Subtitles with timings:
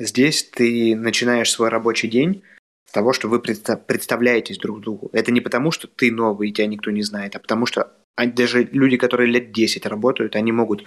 [0.00, 2.42] Здесь ты начинаешь свой рабочий день
[2.88, 5.10] с того, что вы представляетесь друг другу.
[5.12, 8.64] Это не потому, что ты новый и тебя никто не знает, а потому что даже
[8.64, 10.84] люди, которые лет 10 работают, они могут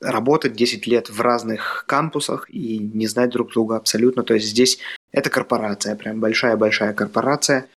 [0.00, 4.22] работать 10 лет в разных кампусах и не знать друг друга абсолютно.
[4.22, 4.78] То есть здесь
[5.12, 7.68] это корпорация, прям большая-большая корпорация.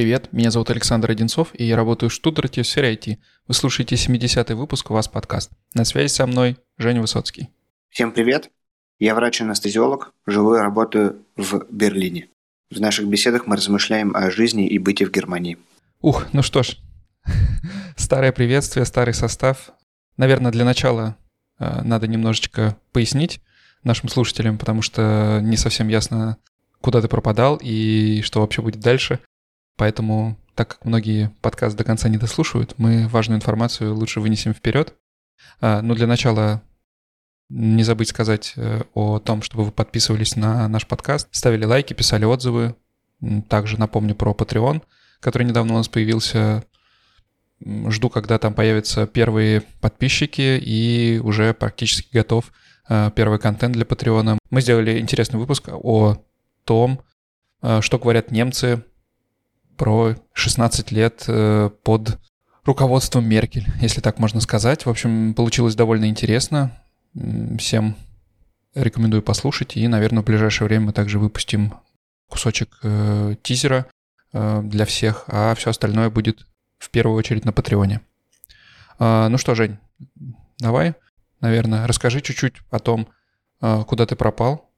[0.00, 3.18] Привет, меня зовут Александр Одинцов, и я работаю в Штутгарте в сфере IT.
[3.46, 5.50] Вы слушаете 70-й выпуск «У вас подкаст».
[5.74, 7.50] На связи со мной Женя Высоцкий.
[7.90, 8.50] Всем привет,
[8.98, 12.28] я врач-анестезиолог, живу и работаю в Берлине.
[12.70, 15.58] В наших беседах мы размышляем о жизни и быте в Германии.
[16.00, 16.78] Ух, ну что ж,
[17.98, 19.68] старое приветствие, старый состав.
[20.16, 21.18] Наверное, для начала
[21.58, 23.42] э, надо немножечко пояснить
[23.84, 26.38] нашим слушателям, потому что не совсем ясно,
[26.80, 29.20] куда ты пропадал и что вообще будет дальше.
[29.80, 34.92] Поэтому, так как многие подкасты до конца не дослушивают, мы важную информацию лучше вынесем вперед.
[35.62, 36.60] А, ну, для начала
[37.48, 42.26] не забыть сказать э, о том, чтобы вы подписывались на наш подкаст, ставили лайки, писали
[42.26, 42.74] отзывы.
[43.48, 44.82] Также напомню про Patreon,
[45.18, 46.62] который недавно у нас появился.
[47.64, 52.52] Жду, когда там появятся первые подписчики и уже практически готов
[52.90, 54.36] э, первый контент для Patreon.
[54.50, 56.22] Мы сделали интересный выпуск о
[56.64, 57.00] том,
[57.62, 58.84] э, что говорят немцы
[59.80, 61.24] про 16 лет
[61.84, 62.18] под
[62.66, 64.84] руководством Меркель, если так можно сказать.
[64.84, 66.82] В общем, получилось довольно интересно.
[67.58, 67.96] Всем
[68.74, 69.78] рекомендую послушать.
[69.78, 71.72] И, наверное, в ближайшее время мы также выпустим
[72.28, 73.86] кусочек э, тизера
[74.34, 76.46] э, для всех, а все остальное будет
[76.78, 78.02] в первую очередь на Патреоне.
[78.98, 79.78] Э, ну что, Жень,
[80.58, 80.94] давай,
[81.40, 83.08] наверное, расскажи чуть-чуть о том,
[83.62, 84.69] э, куда ты пропал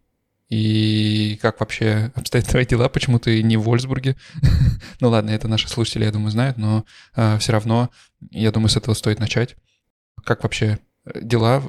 [0.53, 4.17] и как вообще обстоят твои дела, почему ты не в Вольсбурге.
[5.01, 6.85] ну ладно, это наши слушатели, я думаю, знают, но
[7.17, 7.91] э, все равно,
[8.31, 9.57] я думаю, с этого стоит начать.
[10.25, 10.79] Как вообще
[11.15, 11.63] дела?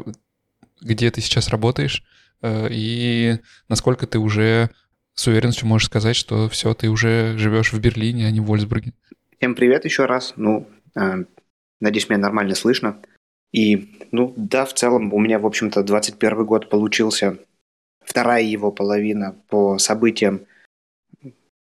[0.84, 2.04] где ты сейчас работаешь
[2.42, 3.38] э, и
[3.70, 4.70] насколько ты уже
[5.14, 8.94] с уверенностью можешь сказать, что все, ты уже живешь в Берлине, а не в Вольсбурге.
[9.38, 10.34] Всем привет еще раз.
[10.36, 11.24] Ну, э,
[11.80, 13.00] надеюсь, меня нормально слышно.
[13.52, 17.38] И, ну, да, в целом у меня, в общем-то, 21 год получился,
[18.06, 20.46] вторая его половина по событиям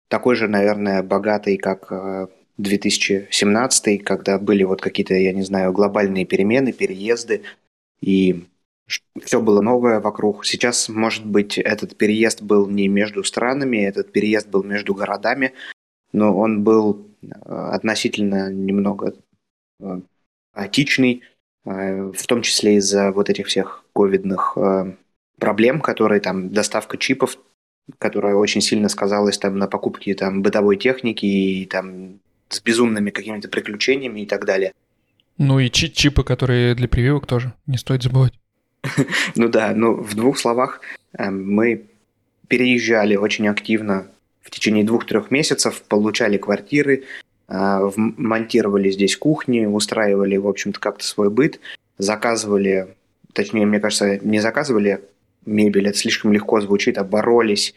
[0.07, 1.91] такой же, наверное, богатый, как
[2.57, 7.43] 2017, э, когда были вот какие-то, я не знаю, глобальные перемены, переезды,
[8.01, 8.45] и
[9.23, 10.45] все было новое вокруг.
[10.45, 15.53] Сейчас, может быть, этот переезд был не между странами, этот переезд был между городами,
[16.11, 19.13] но он был э, относительно немного
[19.79, 20.01] э,
[20.53, 21.21] хаотичный,
[21.65, 24.57] э, в том числе из-за вот этих всех ковидных
[25.41, 27.37] проблем, которые там доставка чипов,
[27.97, 33.49] которая очень сильно сказалась там на покупке там бытовой техники и там с безумными какими-то
[33.49, 34.71] приключениями и так далее.
[35.37, 38.33] Ну и чипы, которые для прививок тоже, не стоит забывать.
[39.35, 40.81] Ну да, ну в двух словах,
[41.17, 41.85] эм, мы
[42.47, 44.07] переезжали очень активно
[44.41, 47.03] в течение двух-трех месяцев, получали квартиры,
[47.47, 51.59] э, монтировали здесь кухни, устраивали, в общем-то, как-то свой быт,
[51.97, 52.95] заказывали,
[53.33, 55.01] точнее, мне кажется, не заказывали
[55.45, 57.73] мебель, это слишком легко звучит, а боролись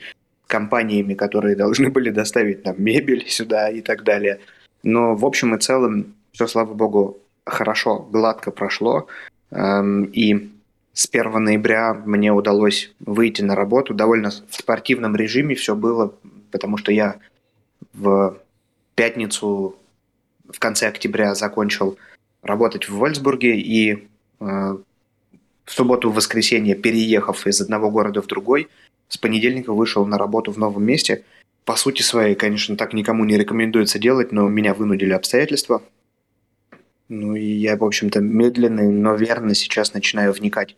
[0.47, 4.41] компаниями, которые должны были доставить нам мебель сюда и так далее.
[4.83, 9.07] Но в общем и целом все, слава богу, хорошо, гладко прошло.
[9.51, 10.51] Эм, и
[10.93, 13.95] с 1 ноября мне удалось выйти на работу.
[13.95, 16.15] Довольно в спортивном режиме все было,
[16.51, 17.17] потому что я
[17.93, 18.39] в
[18.95, 19.77] пятницу
[20.51, 21.97] в конце октября закончил
[22.43, 24.09] работать в Вольсбурге и
[24.41, 24.77] э,
[25.65, 28.69] в субботу в воскресенье, переехав из одного города в другой,
[29.09, 31.25] с понедельника вышел на работу в новом месте.
[31.65, 35.83] По сути своей, конечно, так никому не рекомендуется делать, но меня вынудили обстоятельства.
[37.09, 40.77] Ну и я, в общем-то, медленно, но верно сейчас начинаю вникать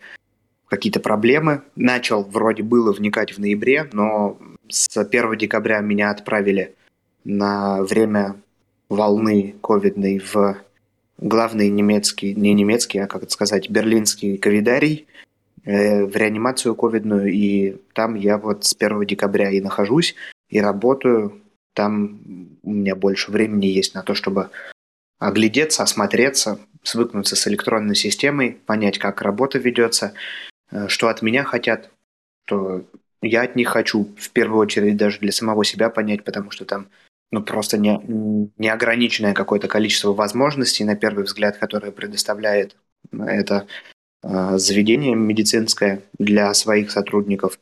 [0.67, 1.63] в какие-то проблемы.
[1.77, 6.75] Начал, вроде было, вникать в ноябре, но с 1 декабря меня отправили
[7.25, 8.37] на время
[8.89, 10.59] волны ковидной в
[11.19, 15.07] главный немецкий, не немецкий, а как это сказать, берлинский ковидарий,
[15.65, 20.15] э, в реанимацию ковидную, и там я вот с 1 декабря и нахожусь,
[20.49, 21.41] и работаю.
[21.75, 22.21] Там
[22.63, 24.51] у меня больше времени есть на то, чтобы
[25.19, 30.15] оглядеться, осмотреться, свыкнуться с электронной системой, понять, как работа ведется,
[30.71, 31.91] э, что от меня хотят,
[32.47, 32.85] что
[33.23, 36.89] я от них хочу, в первую очередь даже для самого себя понять, потому что там
[37.31, 38.01] ну, просто не,
[38.57, 42.77] неограниченное какое-то количество возможностей, на первый взгляд, которые предоставляет
[43.13, 43.67] это
[44.23, 47.59] э, заведение медицинское для своих сотрудников.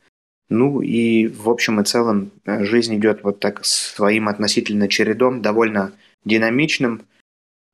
[0.48, 5.92] Ну и в общем и целом э, жизнь идет вот так своим относительно чередом, довольно
[6.24, 7.06] динамичным.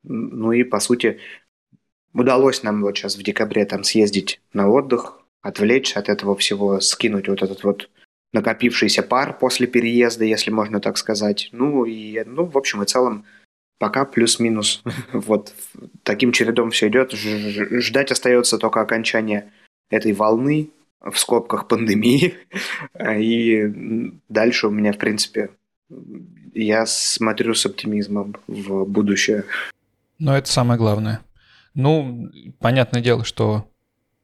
[0.05, 1.19] Ну и по сути
[2.15, 7.29] удалось нам вот сейчас в декабре там съездить на отдых, отвлечься от этого всего, скинуть
[7.29, 7.91] вот этот вот
[8.33, 11.49] накопившийся пар после переезда, если можно так сказать.
[11.53, 13.25] Ну и, ну, в общем и целом,
[13.79, 14.83] пока плюс-минус
[15.13, 15.53] вот
[16.03, 17.13] таким чередом все идет.
[17.13, 19.53] Ждать остается только окончания
[19.91, 22.35] этой волны, в скобках пандемии.
[23.19, 25.51] И дальше у меня, в принципе,
[26.55, 29.45] я смотрю с оптимизмом в будущее.
[30.19, 31.21] Но это самое главное.
[31.75, 33.69] Ну, понятное дело, что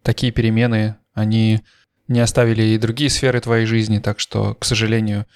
[0.02, 1.60] такие перемены, они
[2.08, 5.26] не оставили и другие сферы твоей жизни, так что, к сожалению,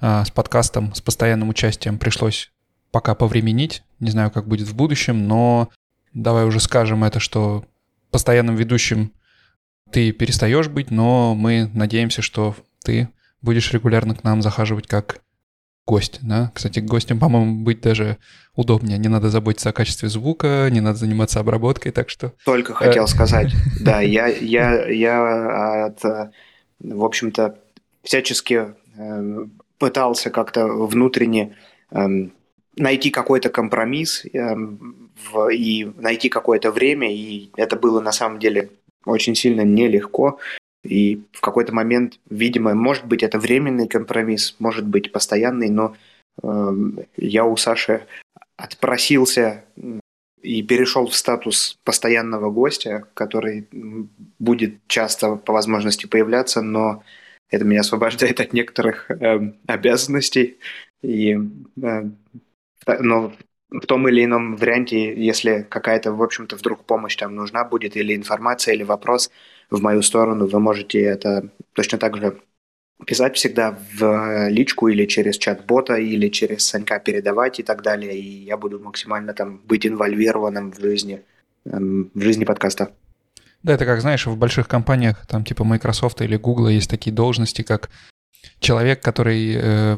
[0.00, 2.52] а, с подкастом, с постоянным участием пришлось
[2.90, 3.82] пока повременить.
[4.00, 5.70] Не знаю, как будет в будущем, но
[6.14, 7.64] давай уже скажем это, что
[8.10, 9.12] постоянным ведущим
[9.90, 12.54] ты перестаешь быть, но мы надеемся, что
[12.84, 13.08] ты
[13.42, 15.20] будешь регулярно к нам захаживать как
[15.88, 16.52] гость, да.
[16.54, 18.18] Кстати, гостем, по-моему, быть даже
[18.54, 18.98] удобнее.
[18.98, 22.34] Не надо заботиться о качестве звука, не надо заниматься обработкой, так что...
[22.44, 23.52] Только хотел э, сказать.
[23.80, 26.02] Да, я, я, я от,
[26.80, 27.58] в общем-то,
[28.02, 29.46] всячески э,
[29.78, 31.56] пытался как-то внутренне
[31.90, 32.32] эм,
[32.76, 35.10] найти какой-то компромисс эм,
[35.50, 38.68] и найти какое-то время, и это было на самом деле
[39.06, 40.38] очень сильно нелегко.
[40.88, 45.94] И в какой-то момент, видимо, может быть, это временный компромисс, может быть, постоянный, но
[46.42, 46.72] э,
[47.18, 48.06] я у Саши
[48.56, 49.64] отпросился
[50.40, 53.68] и перешел в статус постоянного гостя, который
[54.38, 57.02] будет часто по возможности появляться, но
[57.50, 60.56] это меня освобождает от некоторых э, обязанностей.
[61.02, 61.36] И,
[61.82, 62.02] э,
[63.00, 63.32] но
[63.68, 68.16] в том или ином варианте, если какая-то, в общем-то, вдруг помощь там нужна будет, или
[68.16, 69.30] информация, или вопрос
[69.70, 72.40] в мою сторону, вы можете это точно так же
[73.06, 78.44] писать всегда в личку или через чат-бота, или через Санька передавать и так далее, и
[78.44, 81.22] я буду максимально там быть инвольвированным в жизни,
[81.64, 82.90] эм, в жизни подкаста.
[83.62, 87.62] Да, это как, знаешь, в больших компаниях, там типа Microsoft или Google есть такие должности,
[87.62, 87.90] как
[88.60, 89.96] человек, который э,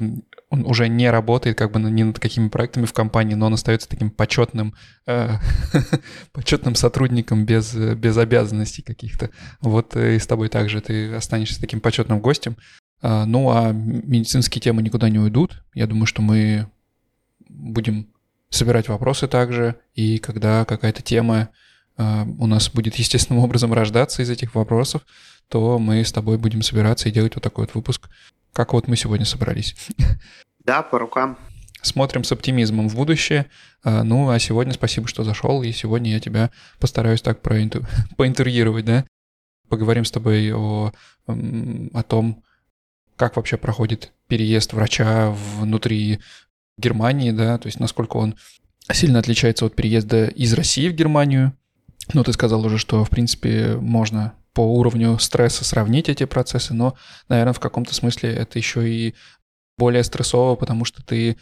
[0.51, 3.89] он уже не работает как бы ни над какими проектами в компании, но он остается
[3.89, 4.75] таким почетным,
[5.07, 5.37] э,
[6.33, 9.31] почетным сотрудником без, без обязанностей каких-то.
[9.61, 12.57] Вот э, и с тобой также ты останешься таким почетным гостем.
[13.01, 15.63] Э, ну а медицинские темы никуда не уйдут.
[15.73, 16.69] Я думаю, что мы
[17.49, 18.09] будем
[18.49, 21.51] собирать вопросы также, и когда какая-то тема
[21.97, 25.03] э, у нас будет естественным образом рождаться из этих вопросов,
[25.49, 28.09] то мы с тобой будем собираться и делать вот такой вот выпуск
[28.53, 29.75] как вот мы сегодня собрались.
[30.63, 31.39] Да, по рукам.
[31.81, 33.47] Смотрим с оптимизмом в будущее.
[33.83, 37.87] А, ну, а сегодня спасибо, что зашел, и сегодня я тебя постараюсь так проинту...
[38.19, 39.07] поинтервьюировать, да?
[39.71, 40.93] Поговорим с тобой о,
[41.27, 42.45] о том,
[43.17, 46.21] как вообще проходит переезд врача внутри
[46.79, 48.35] Германии, да, то есть насколько он
[48.93, 51.53] сильно отличается от переезда из России в Германию.
[52.13, 56.97] Ну, ты сказал уже, что, в принципе, можно по уровню стресса сравнить эти процессы, но,
[57.29, 59.15] наверное, в каком-то смысле это еще и
[59.79, 61.37] более стрессово, потому что ты,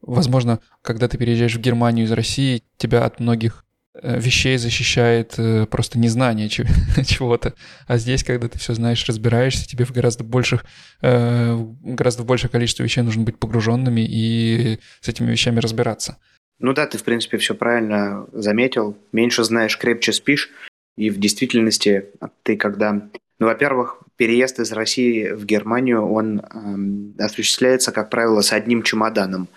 [0.00, 3.64] возможно, когда ты переезжаешь в Германию из России, тебя от многих
[3.94, 6.48] э, вещей защищает э, просто незнание
[7.06, 7.54] чего-то.
[7.86, 10.64] А здесь, когда ты все знаешь, разбираешься, тебе в гораздо больших,
[11.00, 16.18] э, гораздо большее количество вещей нужно быть погруженными и с этими вещами разбираться.
[16.58, 18.96] Ну да, ты, в принципе, все правильно заметил.
[19.12, 20.50] Меньше знаешь, крепче спишь.
[20.96, 22.10] И в действительности
[22.42, 23.08] ты когда...
[23.40, 29.48] Ну, во-первых, переезд из России в Германию, он эм, осуществляется, как правило, с одним чемоданом.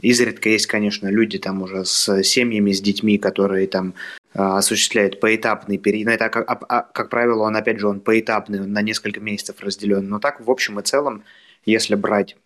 [0.00, 3.94] Изредка есть, конечно, люди там уже с семьями, с детьми, которые там
[4.32, 6.06] э, осуществляют поэтапный переезд.
[6.06, 9.60] Но это, как, а, как правило, он, опять же, он поэтапный, он на несколько месяцев
[9.60, 10.08] разделен.
[10.08, 11.24] Но так, в общем и целом,
[11.64, 12.36] если брать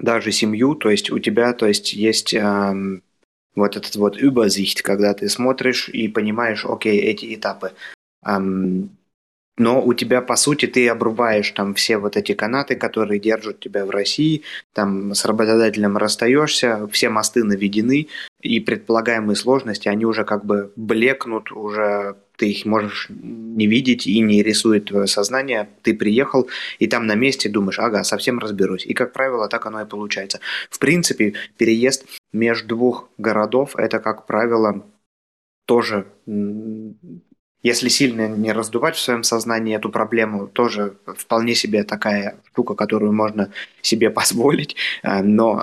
[0.00, 3.02] даже семью, то есть у тебя, то есть есть эм,
[3.58, 7.72] вот этот вот übersicht, когда ты смотришь и понимаешь, окей, эти этапы.
[9.60, 13.84] Но у тебя, по сути, ты обрубаешь там все вот эти канаты, которые держат тебя
[13.84, 18.06] в России, там с работодателем расстаешься, все мосты наведены,
[18.40, 24.20] и предполагаемые сложности, они уже как бы блекнут, уже ты их можешь не видеть и
[24.20, 25.68] не рисует твое сознание.
[25.82, 28.86] Ты приехал, и там на месте думаешь, ага, совсем разберусь.
[28.86, 30.38] И, как правило, так оно и получается.
[30.70, 34.86] В принципе, переезд между двух городов, это, как правило,
[35.66, 36.06] тоже
[37.62, 43.12] если сильно не раздувать в своем сознании эту проблему, тоже вполне себе такая штука, которую
[43.12, 43.50] можно
[43.82, 44.76] себе позволить.
[45.02, 45.60] Э, но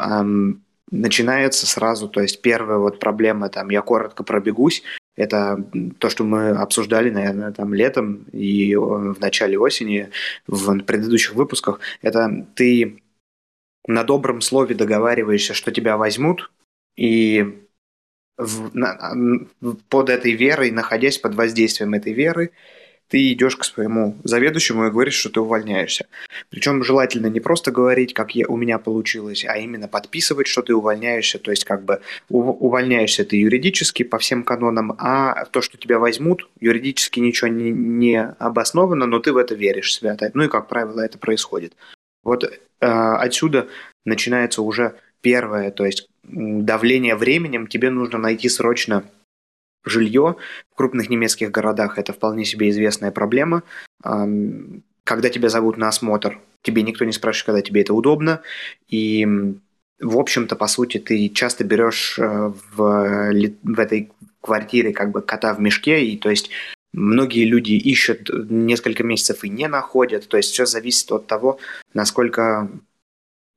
[0.91, 4.83] начинается сразу, то есть первая вот проблема, там, я коротко пробегусь,
[5.15, 5.63] Это
[5.99, 10.09] то, что мы обсуждали, наверное, там летом и в начале осени
[10.47, 11.79] в предыдущих выпусках.
[12.01, 13.01] Это ты
[13.87, 16.51] на добром слове договариваешься, что тебя возьмут,
[16.97, 17.65] и
[18.37, 19.15] в, на,
[19.89, 22.51] под этой верой, находясь под воздействием этой веры,
[23.07, 26.07] ты идешь к своему заведующему и говоришь, что ты увольняешься.
[26.49, 30.73] Причем желательно не просто говорить, как я, у меня получилось, а именно подписывать, что ты
[30.73, 31.39] увольняешься.
[31.39, 36.49] То есть как бы увольняешься ты юридически по всем канонам, а то, что тебя возьмут,
[36.59, 40.29] юридически ничего не, не обосновано, но ты в это веришь свято.
[40.33, 41.73] Ну и, как правило, это происходит.
[42.23, 43.67] Вот э, отсюда
[44.03, 49.03] начинается уже первое, то есть давление временем, тебе нужно найти срочно
[49.85, 50.35] жилье.
[50.71, 53.63] В крупных немецких городах это вполне себе известная проблема.
[54.01, 58.41] Когда тебя зовут на осмотр, тебе никто не спрашивает, когда тебе это удобно.
[58.89, 59.25] И,
[59.99, 63.31] в общем-то, по сути, ты часто берешь э, в,
[63.63, 64.11] в этой
[64.41, 66.49] квартире как бы кота в мешке, и то есть
[66.91, 70.27] многие люди ищут несколько месяцев и не находят.
[70.27, 71.59] То есть все зависит от того,
[71.93, 72.69] насколько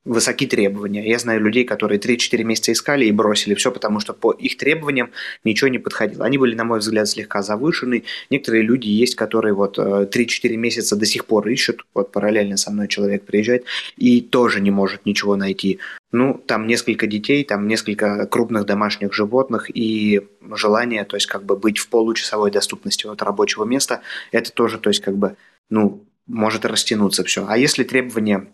[0.05, 1.07] высоки требования.
[1.07, 5.11] Я знаю людей, которые 3-4 месяца искали и бросили все, потому что по их требованиям
[5.43, 6.25] ничего не подходило.
[6.25, 8.03] Они были, на мой взгляд, слегка завышены.
[8.29, 10.09] Некоторые люди есть, которые вот 3-4
[10.43, 13.65] э, месяца до сих пор ищут, вот параллельно со мной человек приезжает
[13.97, 15.79] и тоже не может ничего найти.
[16.11, 20.21] Ну, там несколько детей, там несколько крупных домашних животных и
[20.55, 24.01] желание, то есть как бы быть в получасовой доступности от рабочего места,
[24.31, 25.35] это тоже, то есть как бы,
[25.69, 27.45] ну, может растянуться все.
[27.47, 28.47] А если требования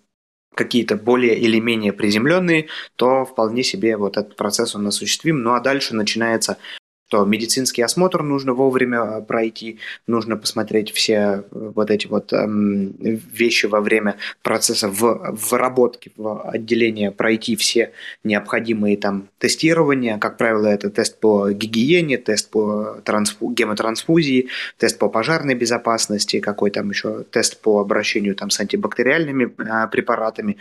[0.56, 5.44] какие-то более или менее приземленные, то вполне себе вот этот процесс он осуществим.
[5.44, 6.58] Ну а дальше начинается
[7.16, 12.94] что медицинский осмотр нужно вовремя э, пройти, нужно посмотреть все э, вот эти вот эм,
[13.00, 17.92] вещи во время процесса в, в работке, в отделении, пройти все
[18.26, 20.18] необходимые там тестирования.
[20.18, 26.72] Как правило, это тест по гигиене, тест по трансфу, гемотрансфузии, тест по пожарной безопасности, какой
[26.72, 30.58] там еще тест по обращению там с антибактериальными э, препаратами.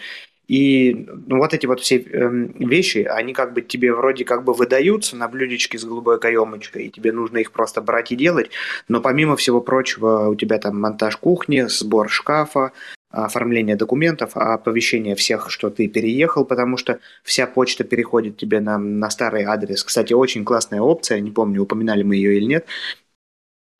[0.48, 4.52] И ну, вот эти вот все э, вещи, они как бы тебе вроде как бы
[4.52, 8.50] выдаются на блюдечке с голубой каемочкой, и тебе нужно их просто брать и делать,
[8.88, 12.72] но помимо всего прочего у тебя там монтаж кухни, сбор шкафа,
[13.10, 19.08] оформление документов, оповещение всех, что ты переехал, потому что вся почта переходит тебе на, на
[19.08, 19.84] старый адрес.
[19.84, 22.66] Кстати, очень классная опция, не помню, упоминали мы ее или нет,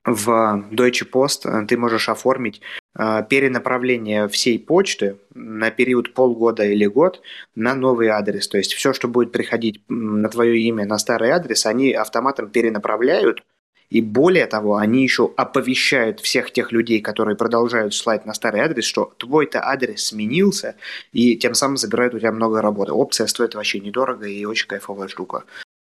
[0.05, 2.61] в Deutsche Post э, ты можешь оформить
[2.95, 7.23] перенаправление всей почты на период полгода или год
[7.55, 8.47] на новый адрес.
[8.49, 13.43] То есть все, что будет приходить на твое имя на старый адрес, они автоматом перенаправляют.
[13.91, 18.85] И более того, они еще оповещают всех тех людей, которые продолжают слать на старый адрес,
[18.85, 20.77] что твой-то адрес сменился,
[21.13, 22.93] и тем самым забирают у тебя много работы.
[22.93, 25.45] Опция стоит вообще недорого и очень кайфовая штука.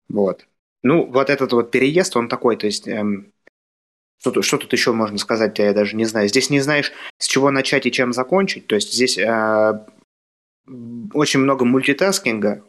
[0.10, 0.46] Вот.
[0.84, 3.32] Ну, вот этот вот переезд, он такой, то есть эм,
[4.20, 6.28] что, тут, что тут еще можно сказать, я даже не знаю.
[6.28, 8.68] Здесь не знаешь, с чего начать и чем закончить.
[8.68, 9.86] То есть здесь э,
[11.14, 12.64] очень много мультитаскинга,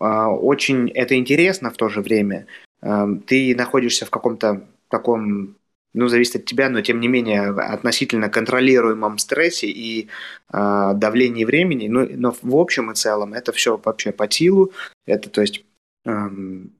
[0.00, 2.46] э, очень это интересно в то же время.
[2.82, 5.56] Э, ты находишься в каком-то таком,
[5.94, 10.08] ну, зависит от тебя, но тем не менее относительно контролируемом стрессе и
[10.52, 11.88] э, давлении времени.
[11.88, 14.72] Ну, но в общем и целом это все вообще по силу.
[15.06, 15.64] Это, то есть,
[16.04, 16.72] эм,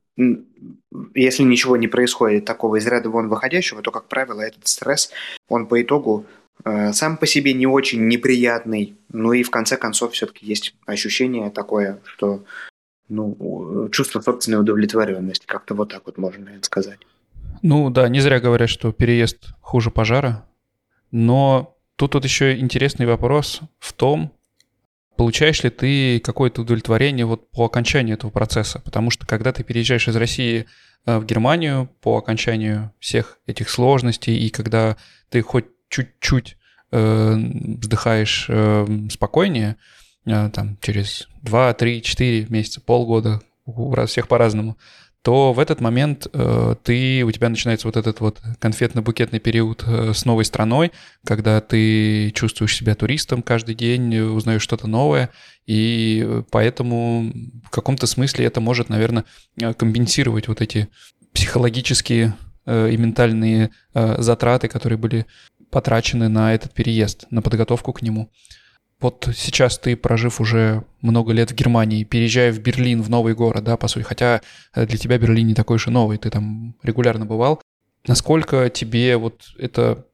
[1.14, 5.11] если ничего не происходит такого из ряда вон выходящего, то, как правило, этот стресс,
[5.49, 6.26] он по итогу
[6.64, 11.50] э, сам по себе не очень неприятный, ну и в конце концов все-таки есть ощущение
[11.50, 12.45] такое, что
[13.09, 17.00] ну, чувство собственной удовлетворенности, как-то вот так вот можно, сказать.
[17.62, 20.47] Ну да, не зря говорят, что переезд хуже пожара,
[21.11, 24.33] но тут вот еще интересный вопрос в том,
[25.20, 28.78] получаешь ли ты какое-то удовлетворение вот по окончанию этого процесса?
[28.78, 30.64] Потому что когда ты переезжаешь из России
[31.04, 34.96] э, в Германию по окончанию всех этих сложностей, и когда
[35.28, 36.56] ты хоть чуть-чуть
[36.90, 39.76] э, вздыхаешь э, спокойнее,
[40.24, 44.78] э, там через 2, 3, 4 месяца, полгода, у раз всех по-разному,
[45.22, 50.12] то в этот момент э, ты, у тебя начинается вот этот вот конфетно-букетный период э,
[50.14, 50.92] с новой страной,
[51.26, 55.30] когда ты чувствуешь себя туристом каждый день, узнаешь что-то новое,
[55.66, 57.32] и поэтому
[57.64, 59.24] в каком-то смысле это может, наверное,
[59.60, 60.88] э, компенсировать вот эти
[61.34, 62.34] психологические
[62.66, 65.26] э, и ментальные э, затраты, которые были
[65.70, 68.30] потрачены на этот переезд, на подготовку к нему.
[69.00, 73.64] Вот сейчас ты, прожив уже много лет в Германии, переезжая в Берлин, в новый город,
[73.64, 74.42] да, по сути, хотя
[74.75, 77.62] э, для тебя Берлин не такой уж и новый, ты там регулярно бывал,
[78.07, 80.07] насколько тебе вот это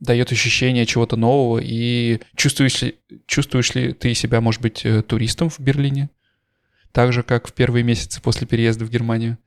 [0.00, 2.96] дает ощущение чего-то нового, и чувствуешь ли,
[3.26, 6.10] чувствуешь ли ты себя, может быть, э, туристом в Берлине?
[6.92, 9.38] Так же, как в первые месяцы после переезда в Германию?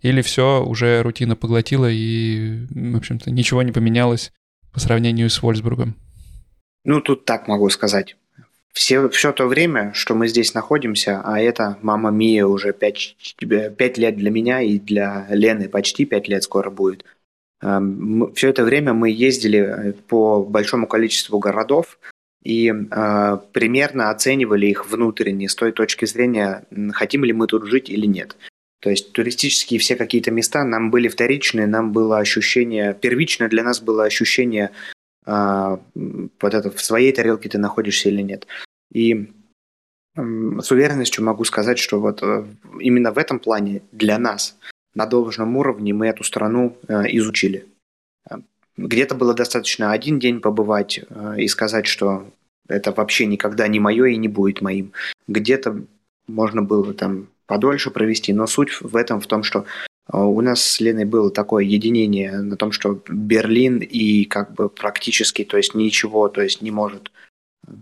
[0.00, 4.32] Или все уже рутина поглотила и, в общем-то, ничего не поменялось
[4.72, 5.96] по сравнению с Вольсбургом?
[6.84, 8.16] Ну, тут так могу сказать.
[8.72, 13.16] Все, все то время, что мы здесь находимся, а это «Мама Мия» уже 5,
[13.76, 17.04] 5 лет для меня и для Лены почти 5 лет скоро будет.
[17.62, 21.98] Эм, все это время мы ездили э, по большому количеству городов
[22.42, 27.88] и э, примерно оценивали их внутренне с той точки зрения, хотим ли мы тут жить
[27.88, 28.36] или нет.
[28.80, 33.80] То есть туристические все какие-то места нам были вторичные, нам было ощущение, первичное для нас
[33.80, 34.72] было ощущение
[35.26, 38.46] вот это в своей тарелке ты находишься или нет.
[38.92, 39.32] И
[40.16, 42.44] с уверенностью могу сказать, что вот э,
[42.78, 44.56] именно в этом плане для нас
[44.94, 47.66] на должном уровне мы эту страну э, изучили.
[48.76, 52.28] Где-то было достаточно один день побывать э, и сказать, что
[52.68, 54.92] это вообще никогда не мое и не будет моим.
[55.26, 55.82] Где-то
[56.28, 60.62] можно было там подольше провести, но суть в этом в том, что а у нас
[60.62, 65.74] с Леной было такое единение на том, что Берлин и как бы практически, то есть
[65.74, 67.10] ничего, то есть не может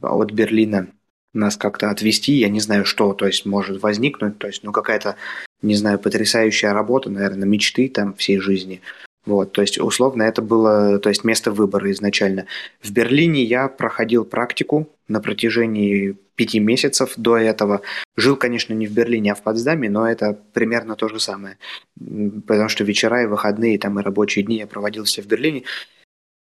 [0.02, 0.88] от Берлина
[1.34, 5.16] нас как-то отвести, я не знаю, что, то есть может возникнуть, то есть, ну, какая-то,
[5.62, 8.82] не знаю, потрясающая работа, наверное, мечты там всей жизни.
[9.24, 12.46] Вот, то есть, условно, это было, то есть, место выбора изначально.
[12.80, 17.82] В Берлине я проходил практику на протяжении пяти месяцев до этого.
[18.16, 21.56] Жил, конечно, не в Берлине, а в Потсдаме, но это примерно то же самое.
[21.96, 25.62] Потому что вечера и выходные, там и рабочие дни я проводил все в Берлине.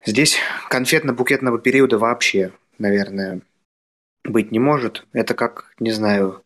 [0.05, 0.37] Здесь
[0.69, 3.41] конфетно-букетного периода вообще, наверное,
[4.23, 5.05] быть не может.
[5.13, 6.43] Это как, не знаю,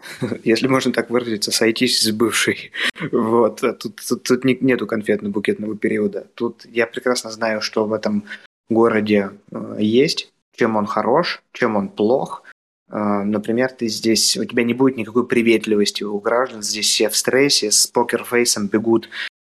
[0.44, 2.72] если можно так выразиться, сойтись с бывшей.
[3.12, 3.60] Вот.
[3.60, 6.26] Тут, тут, тут нету конфетно-букетного периода.
[6.34, 8.24] Тут я прекрасно знаю, что в этом
[8.68, 12.42] городе э, есть, чем он хорош, чем он плох.
[12.90, 17.16] Э, например, ты здесь, у тебя не будет никакой приветливости у граждан, здесь все в
[17.16, 19.08] стрессе, с покерфейсом бегут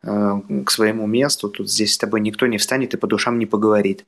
[0.02, 3.46] э, к своему месту, тут здесь с тобой никто не встанет и по душам не
[3.46, 4.04] поговорит.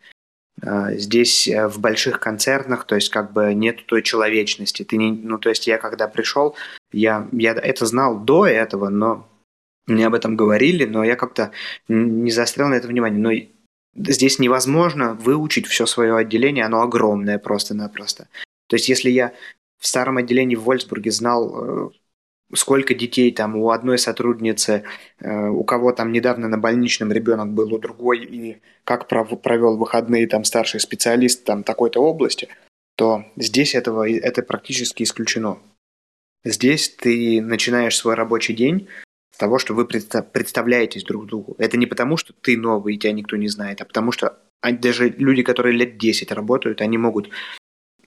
[0.63, 4.85] Э, здесь в больших концертах, то есть как бы нет той человечности.
[4.85, 6.57] Ты не, ну то есть я когда пришел,
[6.93, 9.29] я, я это знал до этого, но
[9.87, 11.51] мне об этом говорили, но я как-то
[11.89, 13.21] не заострял на это внимание.
[13.21, 18.29] Но здесь невозможно выучить все свое отделение, оно огромное просто-напросто.
[18.69, 19.33] То есть если я
[19.79, 21.91] в старом отделении в Вольсбурге знал, э,
[22.55, 24.85] сколько детей там у одной сотрудницы,
[25.21, 30.27] э, у кого там недавно на больничном ребенок был, у другой, и как провел выходные
[30.27, 32.49] там старший специалист там такой-то области,
[32.97, 35.59] то здесь этого это практически исключено.
[36.45, 38.89] Здесь ты начинаешь свой рабочий день
[39.35, 41.57] с того, что вы представляетесь друг другу.
[41.59, 45.09] Это не потому, что ты новый и тебя никто не знает, а потому что даже
[45.09, 47.31] люди, которые лет 10 работают, они могут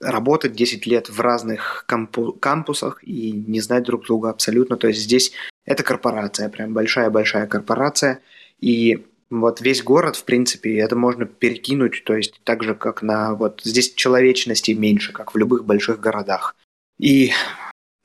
[0.00, 4.76] работать 10 лет в разных кампу- кампусах и не знать друг друга абсолютно.
[4.76, 5.32] То есть здесь
[5.64, 8.20] это корпорация, прям большая-большая корпорация.
[8.60, 13.34] И вот весь город, в принципе, это можно перекинуть, то есть так же, как на...
[13.34, 16.56] Вот здесь человечности меньше, как в любых больших городах.
[16.98, 17.32] И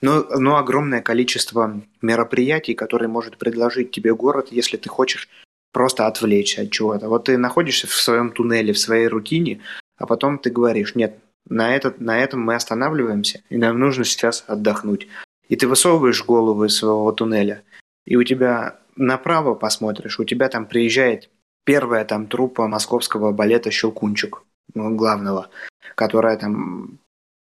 [0.03, 5.29] но, но огромное количество мероприятий, которые может предложить тебе город, если ты хочешь
[5.71, 7.07] просто отвлечься от чего-то.
[7.07, 9.61] Вот ты находишься в своем туннеле, в своей рутине,
[9.97, 14.43] а потом ты говоришь, нет, на, этот, на этом мы останавливаемся, и нам нужно сейчас
[14.47, 15.07] отдохнуть.
[15.49, 17.63] И ты высовываешь голову из своего туннеля,
[18.05, 21.29] и у тебя направо посмотришь, у тебя там приезжает
[21.65, 25.49] первая там труппа московского балета «Щелкунчик», ну, главного,
[25.95, 26.99] которая там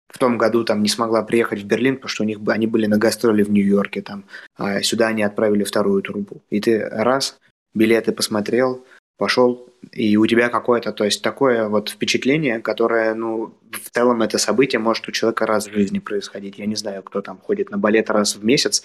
[0.10, 2.86] в том году там не смогла приехать в Берлин, потому что у них они были
[2.86, 4.26] на гастроли в Нью-Йорке, там,
[4.58, 6.42] а сюда они отправили вторую трубу.
[6.50, 7.40] И ты раз,
[7.74, 8.86] билеты посмотрел,
[9.22, 14.40] пошел, и у тебя какое-то, то есть такое вот впечатление, которое, ну, в целом это
[14.40, 16.58] событие может у человека раз в жизни происходить.
[16.58, 18.84] Я не знаю, кто там ходит на балет раз в месяц.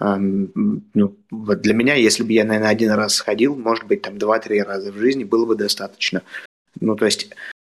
[0.00, 4.60] Ну, вот для меня, если бы я, наверное, один раз сходил, может быть, там два-три
[4.60, 6.22] раза в жизни было бы достаточно.
[6.80, 7.30] Ну, то есть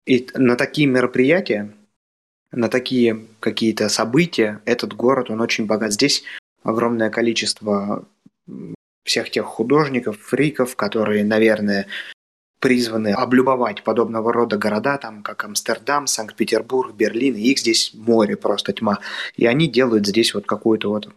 [0.07, 1.71] и на такие мероприятия,
[2.51, 5.93] на такие какие-то события этот город, он очень богат.
[5.93, 6.23] Здесь
[6.63, 8.07] огромное количество
[9.09, 11.87] всех тех художников, фриков, которые, наверное,
[12.59, 18.71] призваны облюбовать подобного рода города, там, как Амстердам, Санкт-Петербург, Берлин, и их здесь море, просто
[18.71, 18.99] тьма.
[19.35, 21.09] И они делают здесь вот какую-то вот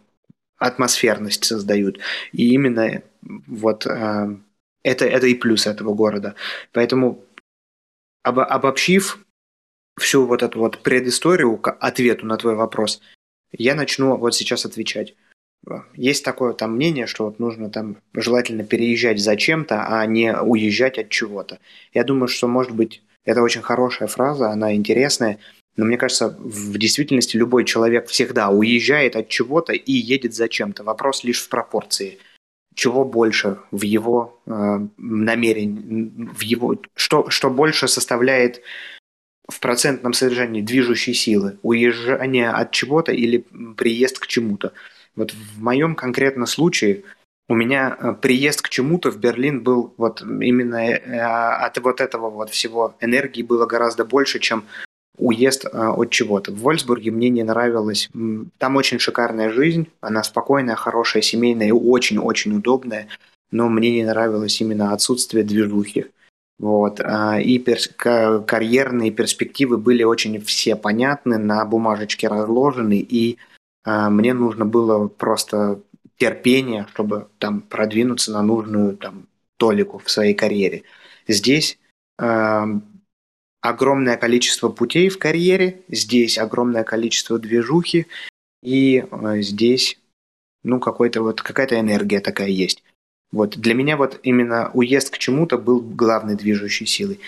[0.57, 1.99] атмосферность создают.
[2.31, 4.37] И именно вот э,
[4.81, 6.33] это, это и плюс этого города.
[6.71, 7.23] Поэтому
[8.23, 9.19] об, обобщив
[9.99, 13.01] всю вот эту вот предысторию к ответу на твой вопрос,
[13.51, 15.13] я начну вот сейчас отвечать
[15.95, 21.09] есть такое там мнение, что вот нужно там желательно переезжать зачем-то, а не уезжать от
[21.09, 21.59] чего-то.
[21.93, 25.39] Я думаю, что, может быть, это очень хорошая фраза, она интересная,
[25.75, 30.83] но мне кажется, в действительности любой человек всегда уезжает от чего-то и едет зачем-то.
[30.83, 32.19] Вопрос лишь в пропорции.
[32.75, 38.61] чего больше в его э, намерении, в его, что, что больше составляет
[39.47, 43.45] в процентном содержании движущей силы, уезжание от чего-то или
[43.77, 44.73] приезд к чему-то.
[45.15, 47.03] Вот в моем конкретном случае
[47.49, 52.29] у меня э, приезд к чему-то в Берлин был вот именно э, от вот этого
[52.29, 54.63] вот всего энергии было гораздо больше, чем
[55.17, 56.51] уезд э, от чего-то.
[56.51, 58.09] В Вольсбурге мне не нравилось.
[58.57, 63.07] Там очень шикарная жизнь, она спокойная, хорошая, семейная и очень-очень удобная,
[63.51, 66.07] но мне не нравилось именно отсутствие движухи.
[66.59, 67.01] Вот.
[67.01, 73.37] И перс- карьерные перспективы были очень все понятны, на бумажечке разложены, и
[73.85, 75.81] мне нужно было просто
[76.17, 80.83] терпение, чтобы там продвинуться на нужную там толику в своей карьере.
[81.27, 81.77] Здесь
[82.19, 82.63] э,
[83.61, 88.07] огромное количество путей в карьере, здесь огромное количество движухи,
[88.61, 89.99] и э, здесь
[90.63, 92.83] ну какой-то вот какая-то энергия такая есть.
[93.31, 97.19] Вот для меня вот именно уезд к чему-то был главной движущей силой.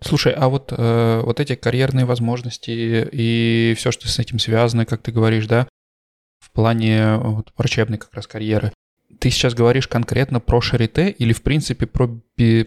[0.00, 2.70] Слушай, а вот, э, вот эти карьерные возможности
[3.10, 5.66] и все, что с этим связано, как ты говоришь, да,
[6.38, 8.72] в плане вот, врачебной как раз карьеры.
[9.18, 12.08] Ты сейчас говоришь конкретно про Шарите или, в принципе, про,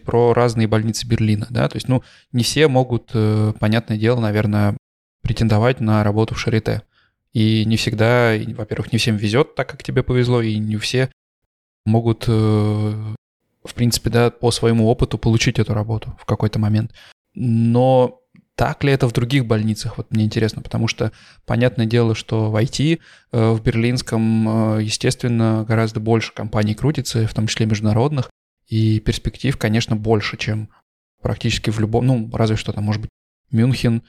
[0.03, 1.69] про разные больницы Берлина, да?
[1.69, 4.75] То есть, ну, не все могут, э, понятное дело, наверное,
[5.21, 6.81] претендовать на работу в Шарите.
[7.31, 11.09] И не всегда, во-первых, не всем везет так, как тебе повезло, и не все
[11.85, 16.93] могут, э, в принципе, да, по своему опыту получить эту работу в какой-то момент.
[17.33, 18.20] Но
[18.61, 19.97] так ли это в других больницах?
[19.97, 21.11] Вот мне интересно, потому что
[21.47, 22.99] понятное дело, что в IT
[23.31, 28.29] э, в берлинском, э, естественно, гораздо больше компаний крутится, в том числе международных,
[28.67, 30.69] и перспектив, конечно, больше, чем
[31.23, 33.09] практически в любом, ну, разве что там, может быть,
[33.49, 34.03] Мюнхен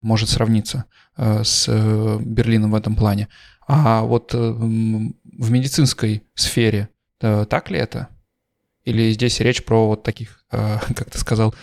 [0.00, 0.86] может сравниться
[1.18, 1.68] э, с
[2.20, 3.28] Берлином в этом плане.
[3.68, 6.88] А вот в медицинской сфере
[7.20, 8.08] так ли это?
[8.84, 11.54] Или здесь речь про вот таких, э, как ты сказал,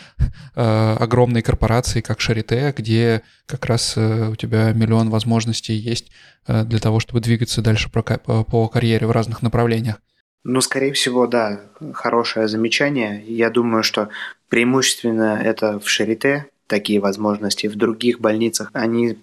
[0.56, 6.12] э, огромные корпорации, как Шарите, где как раз э, у тебя миллион возможностей есть
[6.48, 10.02] для того, чтобы двигаться дальше по карьере в разных направлениях?
[10.44, 11.62] Ну, скорее всего, да,
[11.94, 13.24] хорошее замечание.
[13.28, 14.10] Я думаю, что
[14.50, 17.68] преимущественно это в Шарите такие возможности.
[17.68, 19.20] В других больницах они,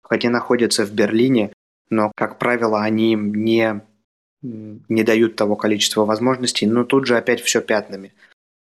[0.00, 1.52] хотя находятся в Берлине,
[1.90, 3.82] но, как правило, они не
[4.42, 8.12] не дают того количества возможностей, но тут же опять все пятнами.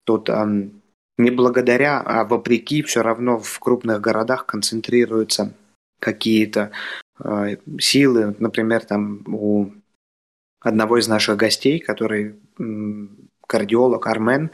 [0.05, 0.83] Тут эм,
[1.19, 5.53] не благодаря, а вопреки все равно в крупных городах концентрируются
[6.01, 6.71] какие-то
[7.23, 8.35] э, силы.
[8.39, 9.73] Например, там у
[10.61, 12.63] одного из наших гостей, который э,
[13.47, 14.51] кардиолог Армен,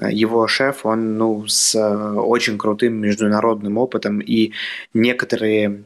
[0.00, 4.52] его шеф, он ну, с э, очень крутым международным опытом, и
[4.92, 5.84] некоторые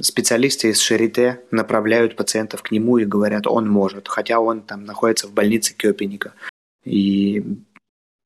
[0.00, 5.26] специалисты из Шарите направляют пациентов к нему и говорят, он может, хотя он там находится
[5.26, 6.34] в больнице Кёпеника.
[6.84, 7.42] И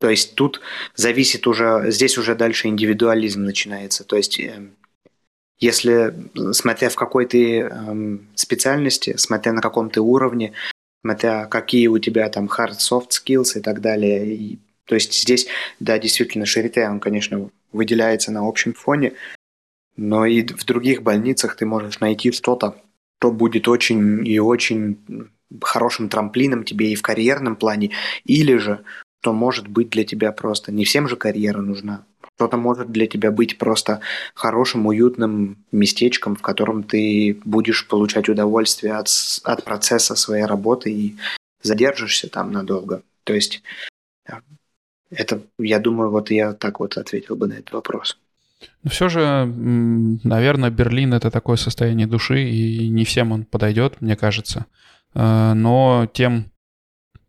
[0.01, 0.61] то есть тут
[0.94, 4.05] зависит уже, здесь уже дальше индивидуализм начинается.
[4.05, 4.77] То есть эм,
[5.59, 6.14] если,
[6.53, 10.53] смотря в какой ты эм, специальности, смотря на каком ты уровне,
[11.03, 15.46] смотря какие у тебя там hard, soft skills и так далее, и, то есть здесь,
[15.81, 19.14] да, действительно, Шарите, он, конечно, выделяется на общем фоне,
[19.98, 22.76] но и в других больницах ты можешь найти что-то,
[23.18, 24.98] что будет очень и очень
[25.61, 27.90] хорошим трамплином тебе и в карьерном плане,
[28.24, 28.84] или же
[29.20, 32.04] что может быть для тебя просто, не всем же карьера нужна,
[32.37, 34.00] что-то может для тебя быть просто
[34.34, 39.08] хорошим, уютным местечком, в котором ты будешь получать удовольствие от,
[39.42, 41.16] от процесса своей работы и
[41.62, 43.02] задержишься там надолго.
[43.24, 43.64] То есть
[45.11, 48.16] это, я думаю, вот я так вот ответил бы на этот вопрос.
[48.83, 54.16] Но все же, наверное, Берлин— это такое состояние души, и не всем он подойдет, мне
[54.16, 54.66] кажется.
[55.14, 56.51] Э, но тем,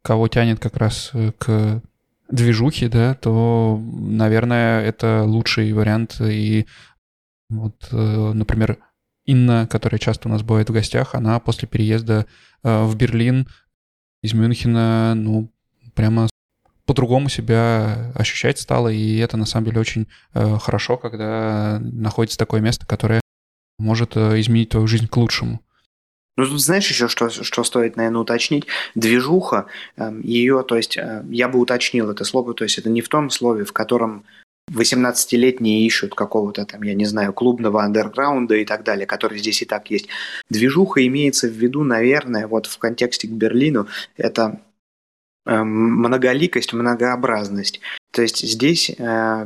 [0.02, 1.82] кого тянет как раз э, к
[2.30, 6.22] движухе, да, то, наверное, это лучший вариант.
[6.22, 6.68] И
[7.50, 8.78] вот, э, например,
[9.26, 12.26] Инна, которая часто у нас бывает в гостях, она после переезда
[12.64, 13.48] в Берлин
[14.24, 15.52] из Мюнхена, ну,
[15.94, 16.28] прямо
[16.90, 22.62] по-другому себя ощущать стало, и это на самом деле очень э, хорошо, когда находится такое
[22.62, 23.22] место, которое
[23.78, 25.62] может э, изменить твою жизнь к лучшему.
[26.36, 28.66] Ну, тут знаешь еще, что, что стоит, наверное, уточнить?
[28.96, 33.02] Движуха, э, ее, то есть, э, я бы уточнил это слово, то есть это не
[33.02, 34.24] в том слове, в котором
[34.72, 39.66] 18-летние ищут какого-то там, я не знаю, клубного андерграунда и так далее, который здесь и
[39.66, 40.08] так есть.
[40.50, 43.86] Движуха имеется в виду, наверное, вот в контексте к Берлину,
[44.18, 44.60] это Эм,
[45.50, 47.82] многоликость, многообразность.
[48.12, 49.46] То есть здесь э,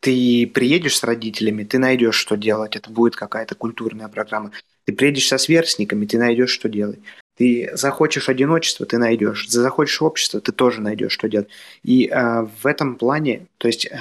[0.00, 2.76] ты приедешь с родителями, ты найдешь, что делать.
[2.76, 4.52] Это будет какая-то культурная программа.
[4.84, 7.00] Ты приедешь со сверстниками, ты найдешь, что делать.
[7.36, 9.48] Ты захочешь одиночество, ты найдешь.
[9.48, 11.48] Захочешь общество, ты тоже найдешь, что делать.
[11.82, 13.98] И э, в этом плане, то есть э,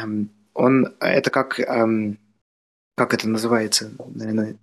[0.53, 2.13] он, это как, э,
[2.95, 4.57] как это называется, наверное,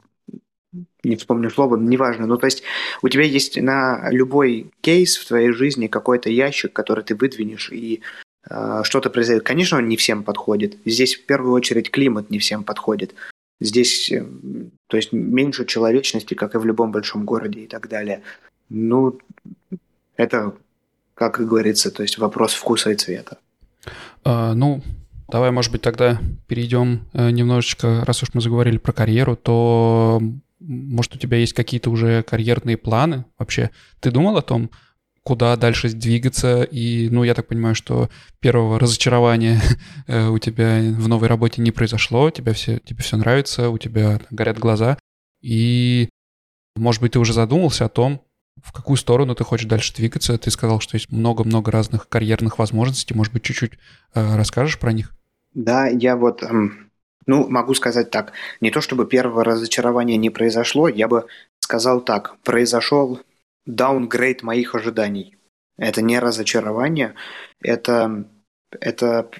[1.04, 2.26] не вспомню слово, неважно.
[2.26, 2.62] Ну, то есть
[3.02, 8.00] у тебя есть на любой кейс в твоей жизни какой-то ящик, который ты выдвинешь, и
[8.48, 9.44] э, что-то произойдет.
[9.44, 10.78] Конечно, он не всем подходит.
[10.84, 13.14] Здесь в первую очередь климат не всем подходит.
[13.60, 14.24] Здесь, э,
[14.88, 18.22] то есть меньше человечности, как и в любом большом городе и так далее.
[18.68, 19.18] Ну,
[20.16, 20.54] это,
[21.14, 23.38] как говорится, то есть вопрос вкуса и цвета.
[24.24, 24.82] А, ну,
[25.28, 30.20] давай, может быть, тогда перейдем э, немножечко, раз уж мы заговорили про карьеру, то,
[30.66, 33.70] может, у тебя есть какие-то уже карьерные планы вообще?
[34.00, 34.70] Ты думал о том,
[35.22, 36.62] куда дальше двигаться.
[36.62, 39.60] И, ну, я так понимаю, что первого разочарования
[40.06, 44.20] э, у тебя в новой работе не произошло, тебе все, тебе все нравится, у тебя
[44.30, 44.98] горят глаза.
[45.40, 46.08] И,
[46.76, 48.22] может быть, ты уже задумался о том,
[48.62, 50.36] в какую сторону ты хочешь дальше двигаться.
[50.38, 53.14] Ты сказал, что есть много-много разных карьерных возможностей.
[53.14, 53.72] Может быть, чуть-чуть
[54.14, 55.14] э, расскажешь про них?
[55.54, 56.90] Да, я вот, эм,
[57.26, 58.32] ну, могу сказать так.
[58.60, 61.26] Не то чтобы первого разочарования не произошло, я бы
[61.60, 62.36] сказал так.
[62.42, 63.20] Произошел
[63.66, 65.36] даунгрейд моих ожиданий.
[65.78, 67.14] Это не разочарование,
[67.60, 68.24] это,
[68.70, 69.30] это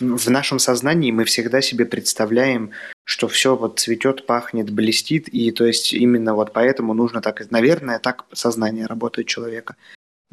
[0.00, 2.70] в нашем сознании мы всегда себе представляем,
[3.04, 7.98] что все вот цветет, пахнет, блестит, и то есть именно вот поэтому нужно так, наверное,
[7.98, 9.76] так сознание работает человека.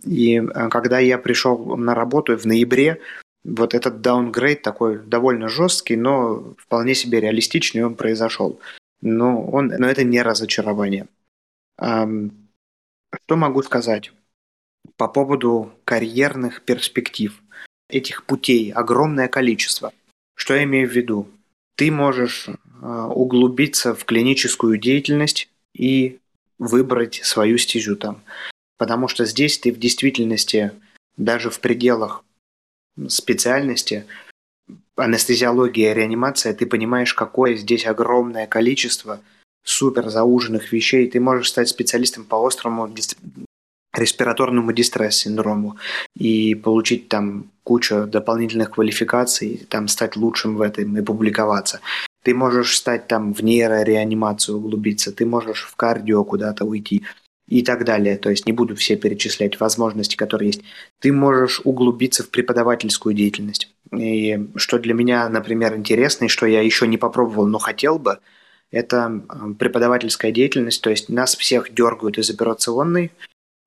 [0.04, 3.02] И э, когда я пришел на работу в ноябре,
[3.46, 8.60] вот этот даунгрейд такой довольно жесткий, но вполне себе реалистичный он произошел.
[9.02, 11.08] Но, он, но это не разочарование.
[11.78, 14.12] Что могу сказать
[14.98, 17.40] по поводу карьерных перспектив?
[17.88, 19.94] Этих путей огромное количество.
[20.36, 21.30] Что я имею в виду?
[21.76, 22.50] Ты можешь
[22.82, 26.18] а, углубиться в клиническую деятельность и
[26.58, 28.22] выбрать свою стезю там.
[28.78, 30.72] Потому что здесь ты в действительности,
[31.16, 32.25] даже в пределах
[33.08, 34.06] специальности,
[34.96, 39.20] анестезиология и реанимация, ты понимаешь, какое здесь огромное количество–
[39.66, 43.18] супер зауженных вещей, ты можешь стать специалистом по острому дис...
[43.98, 45.76] респираторному дистресс-синдрому
[46.16, 51.82] и получить там кучу дополнительных квалификаций, там стать лучшим в этом и публиковаться.
[52.24, 57.04] Ты можешь стать там в нейрореанимацию углубиться, ты можешь в кардио куда-то уйти
[57.48, 58.18] и так далее.
[58.18, 60.62] То есть не буду все перечислять возможности, которые есть.
[61.00, 63.74] Ты можешь углубиться в преподавательскую деятельность.
[63.96, 68.20] И что для меня, например, интересно, и что я еще не попробовал, но хотел бы–
[68.72, 69.22] это
[69.58, 73.12] преподавательская деятельность, то есть нас всех дергают из операционной,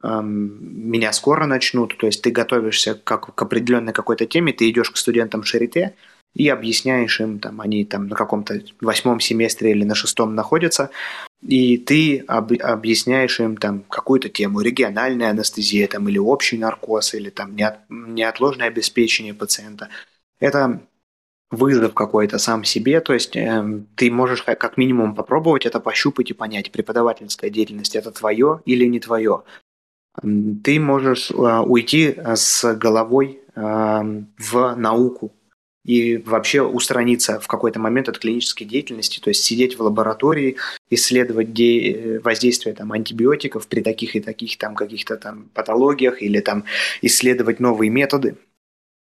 [0.02, 4.96] меня скоро начнут, то есть ты готовишься как, к определенной какой-то теме, ты идешь к
[4.96, 5.94] студентам Шарите
[6.34, 10.90] и объясняешь им, там, они там на каком-то восьмом семестре или на шестом находятся,
[11.42, 17.30] и ты об, объясняешь им там какую-то тему, региональная анестезия там, или общий наркоз, или
[17.30, 19.88] там неот, неотложное обеспечение пациента.
[20.40, 20.80] Это
[21.50, 26.34] вызов какой-то сам себе, то есть э, ты можешь как минимум попробовать это пощупать и
[26.34, 29.44] понять, преподавательская деятельность это твое или не твое.
[30.20, 33.60] Ты можешь э, уйти с головой э,
[34.38, 35.32] в науку
[35.88, 40.56] и вообще устраниться в какой-то момент от клинической деятельности, то есть сидеть в лаборатории,
[40.90, 46.64] исследовать де- воздействие там, антибиотиков при таких и таких там каких-то там патологиях или там
[47.00, 48.36] исследовать новые методы.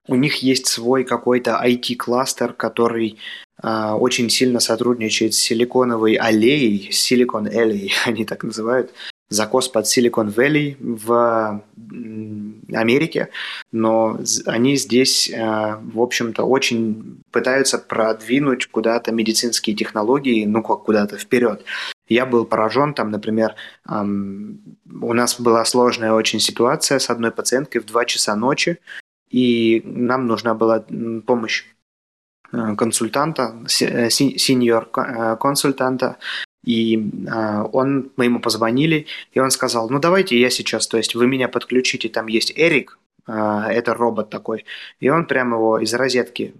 [0.07, 3.17] У них есть свой какой-то IT-кластер, который
[3.63, 8.91] э, очень сильно сотрудничает с силиконовой аллеей, Silicon Alley, они так называют,
[9.29, 11.63] закос под Silicon Valley в
[12.73, 13.29] Америке,
[13.71, 21.17] но они здесь, э, в общем-то, очень пытаются продвинуть куда-то медицинские технологии, ну как куда-то
[21.17, 21.63] вперед.
[22.07, 27.85] Я был поражен, там, например, у нас была сложная очень ситуация с одной пациенткой в
[27.85, 28.79] 2 часа ночи,
[29.29, 30.85] и нам нужна была
[31.25, 31.65] помощь
[32.53, 34.85] э, консультанта, э, сеньор
[35.37, 36.17] консультанта,
[36.67, 36.99] и
[37.71, 41.47] он, мы ему позвонили, и он сказал, ну давайте я сейчас, то есть вы меня
[41.47, 44.65] подключите, там есть Эрик, это робот такой,
[44.99, 46.53] и он прямо его из розетки,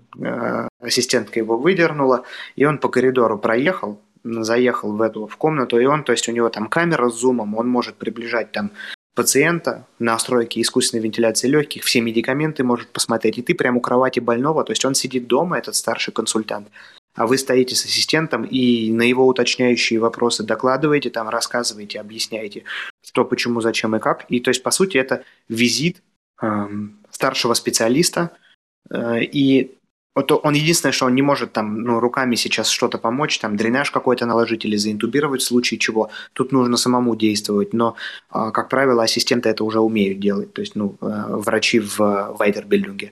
[0.80, 2.24] ассистентка его выдернула,
[2.56, 6.32] и он по коридору проехал, заехал в эту в комнату, и он, то есть у
[6.32, 8.72] него там камера с зумом, он может приближать там
[9.14, 14.64] пациента, настройки искусственной вентиляции легких, все медикаменты может посмотреть, и ты прямо у кровати больного,
[14.64, 16.70] то есть он сидит дома, этот старший консультант,
[17.18, 22.64] а вы стоите с ассистентом и на его уточняющие вопросы докладываете, там рассказываете, объясняете,
[23.04, 24.26] что, почему, зачем и как.
[24.30, 26.02] И то есть, по сути, это визит
[26.42, 26.68] э,
[27.10, 28.32] старшего специалиста,
[28.90, 29.78] э, и
[30.16, 33.92] вот он единственное, что он не может там ну, руками сейчас что-то помочь, там дренаж
[33.92, 36.10] какой-то наложить или заинтубировать в случае чего.
[36.34, 37.96] Тут нужно самому действовать, но,
[38.30, 43.12] а, как правило, ассистенты это уже умеют делать, то есть ну, э, врачи в вайдербильдинге.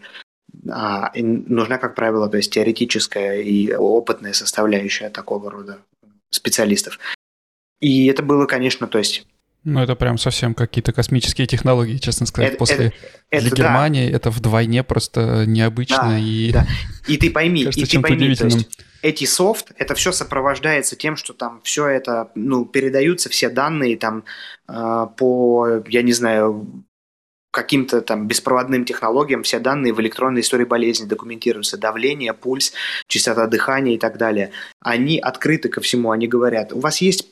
[0.69, 5.80] А, нужна, как правило, то есть теоретическая и опытная составляющая такого рода
[6.30, 6.99] специалистов.
[7.80, 9.25] И это было, конечно, то есть
[9.65, 12.51] ну, это прям совсем какие-то космические технологии, честно сказать.
[12.51, 12.93] Это, После
[13.32, 14.17] это, Для Германии да.
[14.17, 16.10] это вдвойне просто необычно.
[16.10, 16.67] Да, и, да.
[17.08, 18.69] и ты пойми, кажется, и ты пойми, то есть
[19.01, 24.23] эти софт, это все сопровождается тем, что там все это, ну, передаются все данные там
[24.67, 26.86] э, по, я не знаю,
[27.55, 31.77] каким-то там беспроводным технологиям все данные в электронной истории болезни документируются.
[31.77, 32.73] Давление, пульс,
[33.07, 34.51] частота дыхания и так далее.
[34.81, 37.31] Они открыты ко всему, они говорят, у вас есть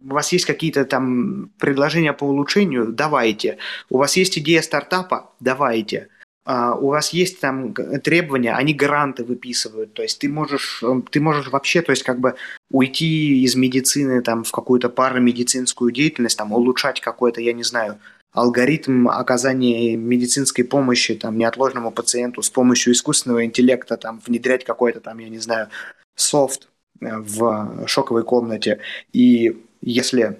[0.00, 3.58] у вас есть какие-то там предложения по улучшению, давайте.
[3.90, 6.08] У вас есть идея стартапа, давайте.
[6.46, 7.74] Uh, у вас есть там
[8.04, 12.20] требования, они гранты выписывают, то есть ты можешь, эм, ты можешь вообще, то есть как
[12.20, 12.36] бы
[12.70, 17.98] уйти из медицины там в какую-то парамедицинскую деятельность, там улучшать какой-то, я не знаю,
[18.36, 25.18] алгоритм оказания медицинской помощи там неотложному пациенту с помощью искусственного интеллекта, там внедрять какой-то там,
[25.18, 25.68] я не знаю,
[26.14, 26.68] софт
[27.00, 28.80] э, в шоковой комнате
[29.12, 30.38] и если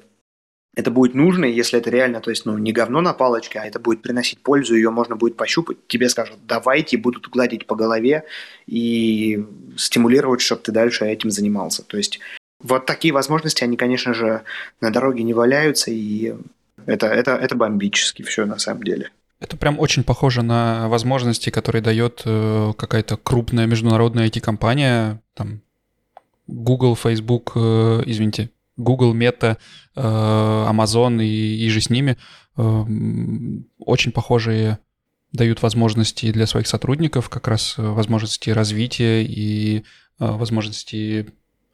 [0.76, 3.80] это будет нужно, если это реально, то есть, ну, не говно на палочке, а это
[3.80, 8.24] будет приносить пользу, ее можно будет пощупать, тебе скажут, давайте, будут гладить по голове
[8.66, 9.42] и
[9.78, 11.82] стимулировать, чтобы ты дальше этим занимался.
[11.82, 12.20] То есть,
[12.62, 14.42] вот такие возможности, они, конечно же,
[14.82, 16.34] на дороге не валяются, и
[16.84, 19.10] это, это, это бомбически все на самом деле.
[19.38, 25.60] Это прям очень похоже на возможности, которые дает э, какая-то крупная международная IT-компания, там,
[26.46, 29.58] Google, Facebook, э, извините, Google, Meta,
[29.94, 32.16] э, Amazon и, и же с ними
[33.78, 34.78] очень похожие
[35.30, 39.84] дают возможности для своих сотрудников, как раз возможности развития и
[40.18, 41.26] возможности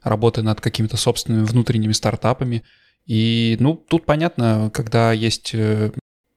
[0.03, 2.65] работы над какими-то собственными внутренними стартапами.
[3.07, 5.55] И, ну, тут понятно, когда есть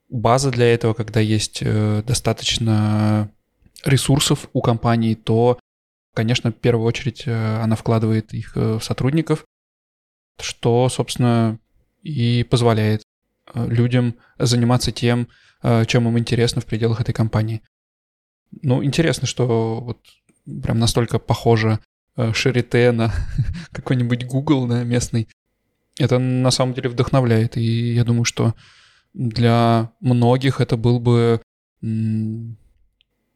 [0.10, 3.32] база для этого, когда есть достаточно
[3.84, 5.60] ресурсов у компании, то,
[6.13, 9.45] конечно, в первую очередь она вкладывает их в сотрудников,
[10.39, 11.60] что, собственно,
[12.06, 13.04] и позволяет
[13.54, 15.28] э, людям заниматься тем,
[15.63, 17.62] э, чем им интересно в пределах этой компании.
[18.62, 19.99] Ну, интересно, что вот
[20.63, 21.80] прям настолько похоже
[22.34, 23.12] Шарите на
[23.71, 25.28] какой-нибудь Google на местный.
[25.97, 28.53] Это на самом деле вдохновляет, и я думаю, что
[29.13, 31.41] для многих это был бы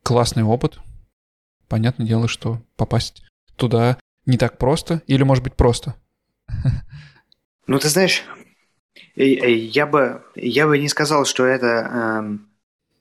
[0.03, 0.79] классный опыт.
[1.67, 3.23] Понятное дело, что попасть
[3.55, 5.95] туда не так просто, или, может быть, просто.
[7.67, 8.23] Ну, ты знаешь,
[9.15, 12.39] я бы, я бы не сказал, что это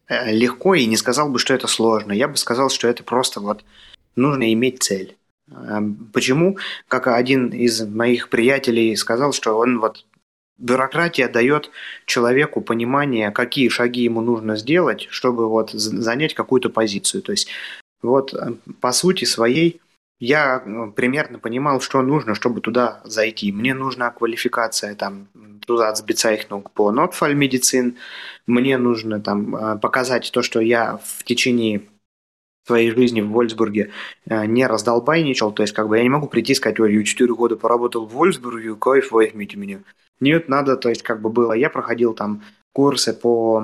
[0.09, 2.13] э, легко, и не сказал бы, что это сложно.
[2.13, 3.65] Я бы сказал, что это просто вот
[4.15, 5.18] нужно иметь цель.
[5.51, 6.59] Эм, почему?
[6.89, 10.05] Как один из моих приятелей сказал, что он вот
[10.59, 11.71] бюрократия дает
[12.05, 17.23] человеку понимание, какие шаги ему нужно сделать, чтобы вот занять какую-то позицию.
[17.23, 17.49] То есть
[18.03, 19.81] вот э, по сути своей
[20.21, 23.53] я ну, примерно понимал, что нужно, чтобы туда зайти.
[23.53, 25.29] Мне нужна квалификация там
[25.67, 27.97] Zusatzbezeichnung по Notfall медицин.
[28.47, 31.83] Мне нужно там э, показать то, что я в течение
[32.69, 33.91] своей жизни в Вольсбурге
[34.27, 35.53] э, не раздолбайничал.
[35.53, 38.07] То есть, как бы я не могу прийти и сказать, ой, я 4 года поработал
[38.07, 39.81] в Вольсбурге, кайф, возьмите меня.
[40.21, 41.53] Нет, надо, то есть, как бы было.
[41.53, 43.63] Я проходил там курсы по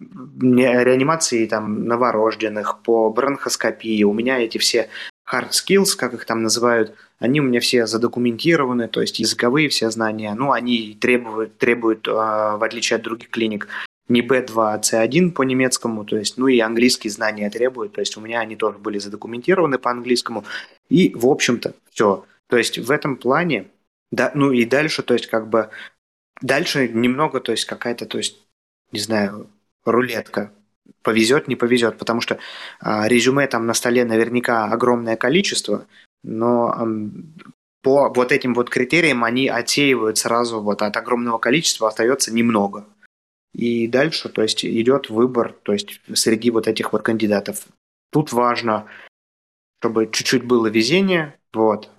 [0.00, 4.02] реанимации там новорожденных, по бронхоскопии.
[4.04, 4.88] У меня эти все
[5.30, 9.90] hard skills, как их там называют, они у меня все задокументированы, то есть языковые все
[9.90, 13.68] знания, ну, они требуют, требуют а, в отличие от других клиник,
[14.10, 18.16] не B2, а C1 по немецкому, то есть, ну и английские знания требуют, то есть
[18.16, 20.44] у меня они тоже были задокументированы по английскому,
[20.88, 22.24] и, в общем-то, все.
[22.48, 23.68] То есть в этом плане,
[24.10, 25.70] да, ну и дальше, то есть как бы,
[26.42, 28.38] дальше немного, то есть какая-то, то есть,
[28.90, 29.48] не знаю,
[29.84, 30.52] рулетка,
[31.02, 32.38] повезет, не повезет, потому что
[32.80, 35.86] а, резюме там на столе наверняка огромное количество,
[36.24, 36.86] но а,
[37.82, 42.86] по вот этим вот критериям они отсеивают сразу вот от огромного количества остается немного.
[43.52, 47.66] И дальше, то есть, идет выбор, то есть, среди вот этих вот кандидатов.
[48.12, 48.86] Тут важно,
[49.80, 51.90] чтобы чуть-чуть было везение, вот,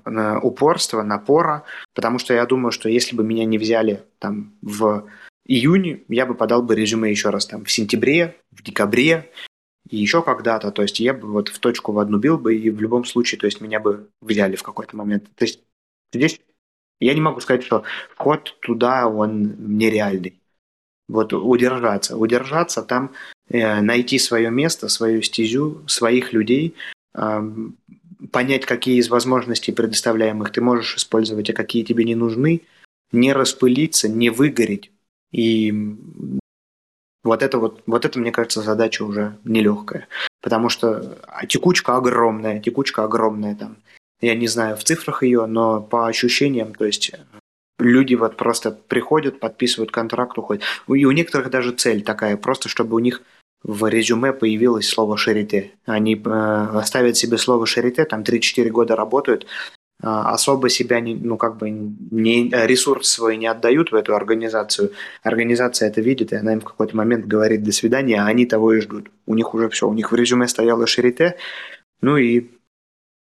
[0.41, 5.09] упорство, напора, потому что я думаю, что если бы меня не взяли там в
[5.45, 9.29] июне я бы подал бы резюме еще раз там в сентябре, в декабре
[9.89, 10.71] и еще когда-то.
[10.71, 13.39] То есть я бы вот в точку в одну бил бы, и в любом случае,
[13.39, 15.25] то есть меня бы взяли в какой-то момент.
[15.35, 15.61] То есть
[16.13, 16.39] здесь
[17.01, 17.83] я не могу сказать, что
[18.15, 20.40] вход туда, он нереальный.
[21.07, 23.11] Вот удержаться, удержаться там,
[23.49, 26.75] э, найти свое место, свою стезю, своих людей,
[28.31, 32.61] понять, какие из возможностей предоставляемых ты можешь использовать, а какие тебе не нужны,
[33.11, 34.91] не распылиться, не выгореть.
[35.31, 35.73] И
[37.23, 40.07] вот это вот, вот это, мне кажется, задача уже нелегкая.
[40.41, 43.77] Потому что а, текучка огромная, текучка огромная там.
[44.21, 47.11] Я не знаю в цифрах ее, но по ощущениям, то есть
[47.81, 50.63] люди вот просто приходят, подписывают контракт, уходят.
[50.87, 53.21] И у некоторых даже цель такая, просто чтобы у них
[53.63, 55.71] в резюме появилось слово «шарите».
[55.85, 61.37] Они э, ставят себе слово «шарите», там 3-4 года работают, э, особо себя не, ну,
[61.37, 64.93] как бы не, ресурс свой не отдают в эту организацию.
[65.21, 68.73] Организация это видит, и она им в какой-то момент говорит «до свидания», а они того
[68.73, 69.11] и ждут.
[69.27, 71.35] У них уже все, у них в резюме стояло «шарите»,
[72.01, 72.49] ну и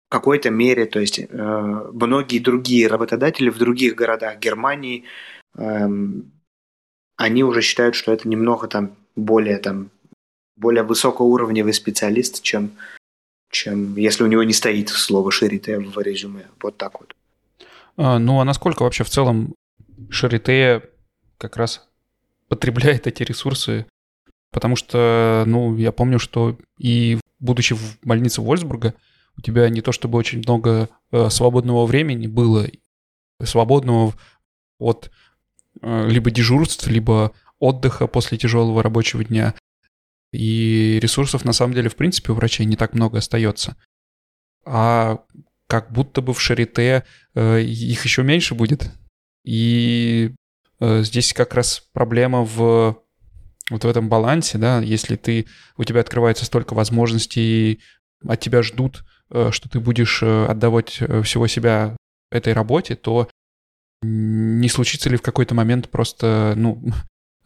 [0.09, 5.03] какой-то мере, то есть э, многие другие работодатели в других городах Германии,
[5.57, 5.87] э,
[7.17, 9.89] они уже считают, что это немного там более там
[10.55, 12.71] более высокоуровневый специалист, чем,
[13.51, 16.47] чем если у него не стоит слово «шарите» в резюме.
[16.61, 17.15] Вот так вот.
[17.95, 19.53] А, ну, а насколько вообще в целом
[20.09, 20.81] шарите
[21.37, 21.87] как раз
[22.47, 23.85] потребляет эти ресурсы?
[24.51, 28.95] Потому что, ну, я помню, что и будучи в больнице Вольсбурга,
[29.38, 32.67] у тебя не то чтобы очень много э, свободного времени было,
[33.43, 34.13] свободного
[34.79, 35.11] от
[35.81, 39.53] э, либо дежурств, либо отдыха после тяжелого рабочего дня.
[40.33, 43.77] И ресурсов, на самом деле, в принципе, у врачей не так много остается.
[44.65, 45.23] А
[45.67, 47.03] как будто бы в Шарите
[47.35, 48.91] э, их еще меньше будет.
[49.45, 50.33] И
[50.79, 53.01] здесь как раз проблема в
[53.69, 57.81] вот в этом балансе, да, если ты, у тебя открывается столько возможностей,
[58.25, 61.95] от тебя ждут, что ты будешь э, отдавать э, всего себя
[62.32, 63.30] этой работе, то
[64.01, 66.84] не случится ли в какой-то момент просто, ну,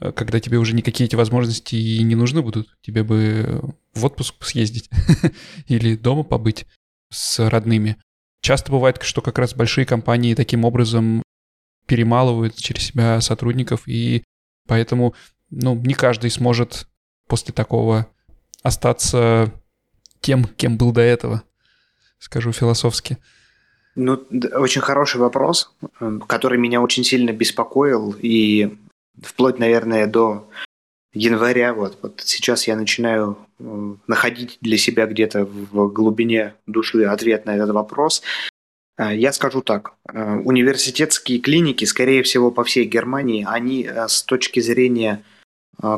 [0.01, 2.75] Э, когда тебе уже никакие эти возможности и не нужны будут.
[2.81, 3.61] Тебе бы
[3.93, 4.89] в отпуск съездить
[5.67, 6.65] или дома побыть
[7.11, 7.97] с родными.
[8.41, 11.21] Часто бывает, что как раз большие компании таким образом
[11.85, 14.23] перемалывают через себя сотрудников, и
[14.67, 15.13] поэтому
[15.49, 16.87] ну, не каждый сможет
[17.27, 18.07] после такого
[18.63, 19.53] остаться
[20.21, 21.43] тем, кем был до этого,
[22.21, 23.17] скажу философски.
[23.95, 28.77] Ну, очень хороший вопрос, э, который меня очень сильно беспокоил, и
[29.21, 30.47] вплоть, наверное, до
[31.13, 31.73] января.
[31.73, 37.55] Вот, вот сейчас я начинаю э, находить для себя где-то в глубине души ответ на
[37.55, 38.21] этот вопрос.
[38.97, 39.93] Э, я скажу так.
[40.13, 45.23] Университетские клиники, скорее всего, по всей Германии, они с точки зрения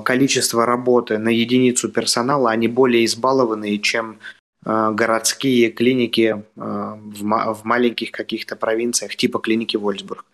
[0.03, 4.17] количества работы на единицу персонала, они более избалованные, чем
[4.65, 10.25] городские клиники в маленьких каких-то провинциях, типа клиники Вольсбург.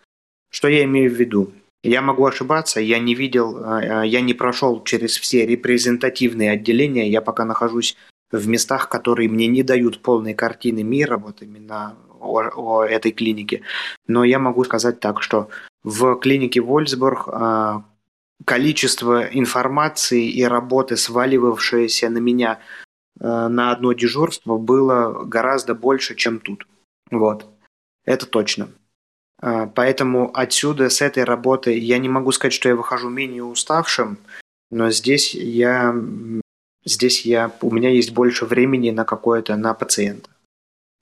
[0.50, 1.52] Что я имею в виду?
[1.82, 7.22] Я могу ошибаться, я не видел, а, я не прошел через все репрезентативные отделения, я
[7.22, 7.96] пока нахожусь
[8.30, 13.62] в местах, которые мне не дают полной картины мира, вот именно о, о этой клинике.
[14.06, 15.48] Но я могу сказать так, что
[15.82, 17.28] в клинике Вольсбург
[18.44, 22.58] количество информации и работы, сваливавшееся на меня
[23.20, 26.66] на одно дежурство, было гораздо больше, чем тут.
[27.10, 27.46] Вот.
[28.04, 28.70] Это точно.
[29.40, 34.18] А, поэтому отсюда, с этой работы, я не могу сказать, что я выхожу менее уставшим,
[34.70, 35.94] но здесь я,
[36.84, 40.30] здесь я, у меня есть больше времени на какое-то, на пациента.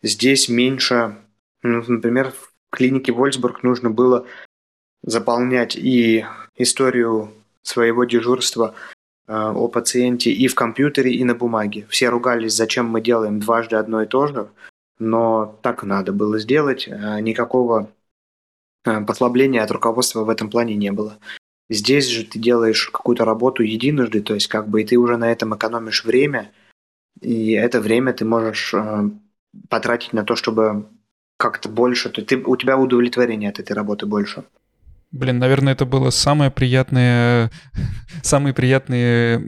[0.02, 1.16] Здесь меньше,
[1.62, 4.26] ну, например, в клинике Вольсбург нужно было
[5.02, 6.24] заполнять и
[6.56, 8.97] историю своего дежурства э,
[9.28, 11.86] о пациенте и в компьютере, и на бумаге.
[11.88, 14.48] Все ругались, зачем мы делаем дважды одно и то же,
[14.98, 16.88] но так надо было сделать.
[16.88, 17.90] А никакого
[18.88, 21.18] Э, послабления от руководства в этом плане не было.
[21.70, 25.30] Здесь же ты делаешь какую-то работу единожды, то есть как бы и ты уже на
[25.30, 26.50] этом экономишь время,
[27.20, 29.10] и это время ты можешь э,
[29.68, 30.86] потратить на то, чтобы
[31.36, 34.44] как-то больше, то ты, у тебя удовлетворение от этой работы больше.
[35.10, 37.50] Блин, наверное, это было самое приятное,
[38.22, 39.42] самые приятные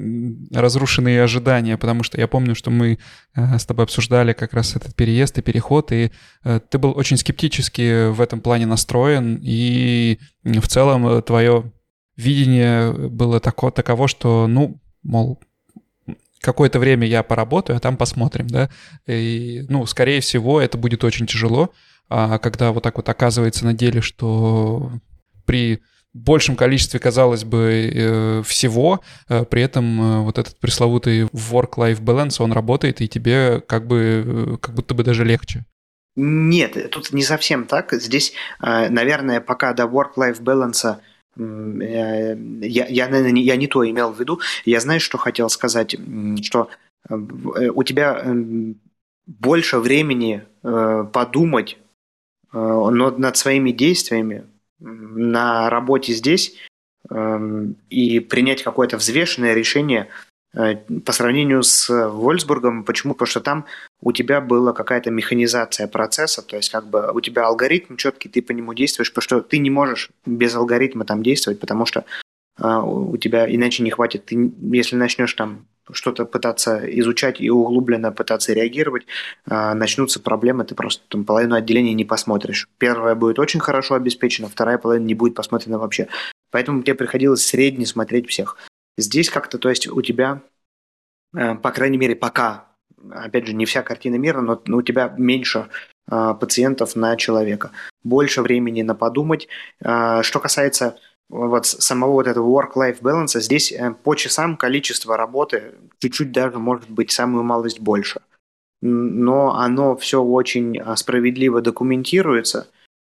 [0.54, 2.98] разрушенные ожидания, потому что я помню, что мы
[3.34, 6.12] э, с тобой обсуждали как раз этот переезд и переход, и
[6.44, 11.70] э, ты был очень скептически в этом плане настроен, и в целом э, твое
[12.16, 15.40] видение было тако, таково, что, ну, мол,
[16.40, 18.70] какое-то время я поработаю, а там посмотрим, да.
[19.06, 21.70] И, ну, скорее всего, это будет очень тяжело,
[22.08, 24.90] а когда вот так вот оказывается на деле, что
[25.50, 25.80] при
[26.14, 32.40] большем количестве, казалось бы, э, всего, э, при этом э, вот этот пресловутый work-life balance,
[32.40, 35.64] он работает, и тебе как бы, как будто бы даже легче.
[36.14, 37.92] Нет, тут не совсем так.
[37.92, 40.98] Здесь, наверное, пока до work-life balance
[41.36, 44.40] я, я, наверное, не, я не то имел в виду.
[44.64, 45.96] Я знаю, что хотел сказать,
[46.42, 46.68] что
[47.08, 48.24] у тебя
[49.26, 51.78] больше времени подумать
[52.52, 54.44] над своими действиями
[54.80, 56.56] на работе здесь
[57.10, 60.08] э, и принять какое-то взвешенное решение
[60.54, 62.84] э, по сравнению с Вольсбургом.
[62.84, 63.14] Почему?
[63.14, 63.66] Потому что там
[64.00, 68.42] у тебя была какая-то механизация процесса, то есть как бы у тебя алгоритм четкий, ты
[68.42, 72.04] по нему действуешь, потому что ты не можешь без алгоритма там действовать, потому что
[72.58, 74.26] а, у тебя иначе не хватит.
[74.26, 79.06] Ты, если начнешь там что-то пытаться изучать и углубленно пытаться реагировать,
[79.46, 82.68] а, начнутся проблемы, ты просто там половину отделения не посмотришь.
[82.78, 86.08] Первая будет очень хорошо обеспечена, вторая половина не будет посмотрена вообще.
[86.50, 88.56] Поэтому тебе приходилось средне смотреть всех.
[88.98, 90.42] Здесь как-то, то есть у тебя,
[91.34, 92.68] э, по крайней мере, пока,
[93.10, 95.68] опять же, не вся картина мира, но у тебя меньше
[96.08, 97.70] а, пациентов на человека.
[98.02, 99.46] Больше времени на подумать.
[99.78, 100.98] Что касается
[101.30, 106.90] вот самого вот этого work-life balance, здесь э, по часам количество работы чуть-чуть даже может
[106.90, 108.20] быть самую малость больше.
[108.82, 112.68] Но оно все очень а, справедливо документируется.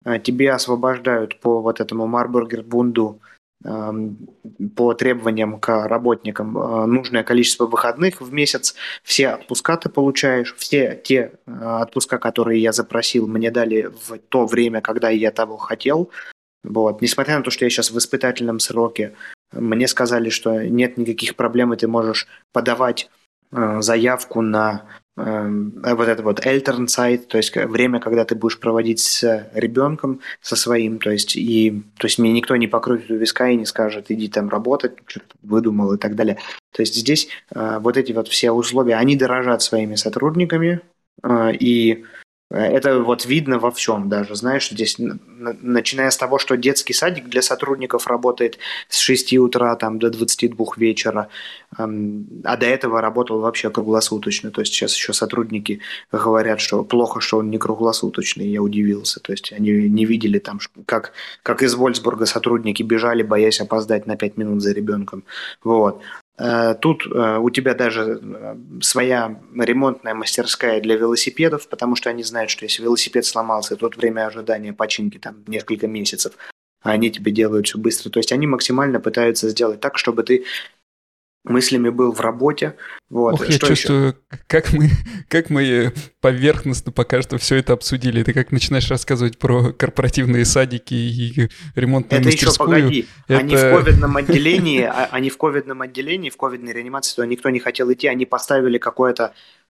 [0.05, 3.21] Э, тебе освобождают по вот этому Марбургер Бунду
[3.65, 4.17] эм,
[4.77, 6.53] по требованиям к работникам
[6.91, 13.27] нужное количество выходных в месяц, все отпуска ты получаешь, все те отпуска, которые я запросил,
[13.27, 16.11] мне дали в то время, когда я того хотел,
[16.67, 17.01] вот.
[17.03, 19.15] Несмотря на то, что я сейчас в испытательном сроке,
[19.53, 23.09] мне сказали, что нет никаких проблем, и ты можешь подавать
[23.53, 24.83] э, заявку на
[25.17, 25.49] э,
[25.95, 30.99] вот это вот Eltern-сайт, то есть время, когда ты будешь проводить с ребенком, со своим,
[30.99, 34.29] то есть и то есть мне никто не покрутит у виска и не скажет, иди
[34.29, 36.39] там работать, что-то выдумал и так далее.
[36.75, 40.81] То есть здесь э, вот эти вот все условия, они дорожат своими сотрудниками,
[41.23, 42.05] э, и
[42.49, 47.43] это вот видно во всем даже, знаешь, здесь, начиная с того, что детский садик для
[47.43, 51.29] сотрудников работает с 6 утра там, до 22 вечера,
[51.77, 51.87] а
[52.57, 54.53] до этого работал вообще круглосуточно.
[54.53, 55.81] То есть сейчас еще сотрудники
[56.13, 59.19] говорят, что плохо, что он не круглосуточный, я удивился.
[59.19, 64.17] То есть они не видели там, как, как из Вольсбурга сотрудники бежали, боясь опоздать на
[64.17, 65.25] 5 минут за ребенком.
[65.65, 66.01] Вот.
[66.39, 72.23] Э, тут э, у тебя даже э, своя ремонтная мастерская для велосипедов, потому что они
[72.23, 76.35] знают, что если велосипед сломался, то время ожидания починки там несколько месяцев,
[76.83, 78.11] а они тебе делают все быстро.
[78.11, 80.45] То есть они максимально пытаются сделать так, чтобы ты
[81.49, 82.77] мыслями был в работе.
[83.09, 83.35] Вот.
[83.35, 84.17] Ох, я чувствую,
[84.47, 84.91] как мы,
[85.29, 88.23] как мы поверхностно пока что все это обсудили.
[88.23, 92.69] Ты как начинаешь рассказывать про корпоративные садики и ремонтную это мастерскую.
[92.69, 93.09] еще погоди.
[93.29, 93.39] Это...
[93.39, 97.61] Они в ковидном отделении, а, они в ковидном отделении, в ковидной реанимации, то никто не
[97.61, 99.33] хотел идти, они поставили какое-то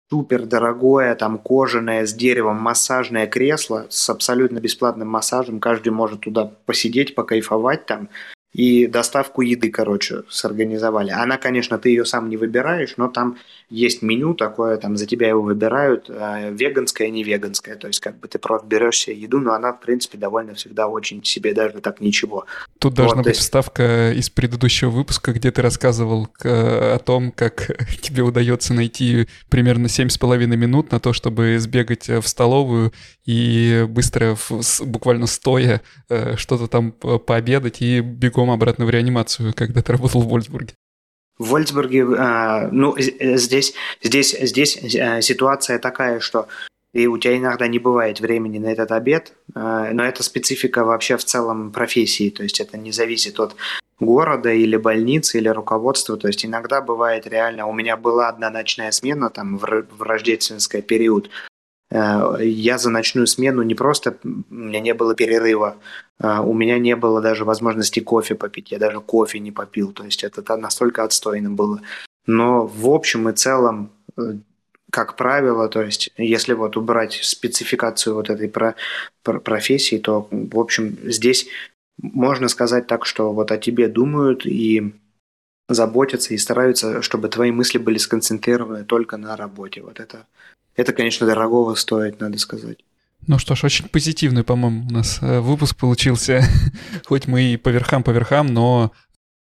[0.09, 5.61] супер дорогое, там кожаное с деревом массажное кресло с абсолютно бесплатным массажем.
[5.61, 8.09] Каждый может туда посидеть, покайфовать там
[8.53, 11.11] и доставку еды, короче, сорганизовали.
[11.11, 13.37] Она, конечно, ты ее сам не выбираешь, но там
[13.69, 18.19] есть меню такое, там за тебя его выбирают, э, веганское, не веганское, то есть как
[18.19, 21.79] бы ты просто берешь себе еду, но она, в принципе, довольно всегда очень себе даже
[21.79, 22.45] так ничего.
[22.79, 23.41] Тут должна вот, быть есть...
[23.41, 27.71] вставка из предыдущего выпуска, где ты рассказывал о том, как
[28.01, 32.91] тебе удается найти примерно 7,5 минут на то, чтобы сбегать в столовую
[33.25, 34.35] и быстро,
[34.81, 40.27] буквально стоя, э, что-то там пообедать и бегом обратно в реанимацию, когда ты работал в
[40.27, 40.73] Вольсбурге.
[41.37, 43.73] В Вольсбурге, а, ну, здесь,
[44.03, 46.47] здесь, здесь э, ситуация такая, что
[46.93, 51.17] и у тебя иногда не бывает времени на этот обед, а, но это специфика вообще
[51.17, 53.55] в целом профессии, то есть это не зависит от
[53.99, 58.91] города или больницы или руководства, то есть иногда бывает реально, у меня была одна ночная
[58.91, 61.29] смена там в рождественский период,
[61.91, 65.77] я за ночную смену не просто, у меня не было перерыва,
[66.19, 70.05] а у меня не было даже возможности кофе попить, я даже кофе не попил, то
[70.05, 71.81] есть это настолько отстойно было.
[72.25, 74.35] Но в общем и целом, э,
[74.91, 78.75] как правило, то есть если вот убрать спецификацию вот этой про,
[79.23, 81.47] про профессии, то, в общем, здесь
[81.97, 84.93] можно сказать так, что вот о тебе думают и
[85.67, 89.81] заботятся и стараются, чтобы твои мысли были сконцентрированы только на работе.
[89.81, 90.25] Вот это
[90.75, 92.79] это, конечно, дорогого стоит, надо сказать.
[93.27, 96.43] Ну что ж, очень позитивный, по-моему, у нас э, выпуск получился.
[97.05, 98.91] хоть мы и по верхам, по верхам, но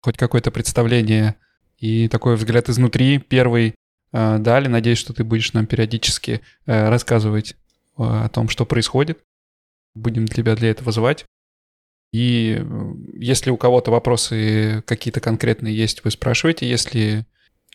[0.02, 1.36] хоть какое-то представление
[1.78, 3.74] и такой взгляд изнутри первый
[4.12, 4.68] э, дали.
[4.68, 7.56] Надеюсь, что ты будешь нам периодически э, рассказывать
[7.96, 9.18] о том, что происходит.
[9.94, 11.26] Будем тебя для этого звать.
[12.12, 12.62] И
[13.14, 16.68] если у кого-то вопросы какие-то конкретные есть, вы спрашиваете.
[16.68, 17.26] Если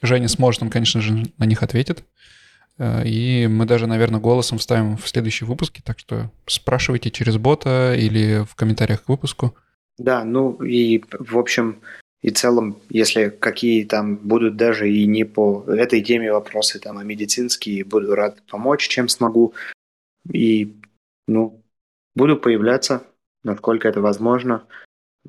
[0.02, 2.04] Женя сможет, он, конечно же, на них ответит.
[2.78, 7.96] Э, и мы даже, наверное, голосом вставим в следующие выпуски, так что спрашивайте через бота
[7.96, 9.56] или в комментариях к выпуску.
[9.98, 11.82] Да, ну и, в общем,
[12.22, 17.04] И целом, если какие там будут даже и не по этой теме вопросы, там, а
[17.04, 19.54] медицинские, буду рад помочь, чем смогу.
[20.34, 20.74] И,
[21.28, 21.62] ну,
[22.16, 23.04] буду появляться,
[23.44, 24.66] насколько это возможно,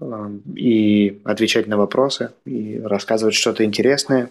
[0.01, 4.31] э, и отвечать на вопросы, и рассказывать что-то интересное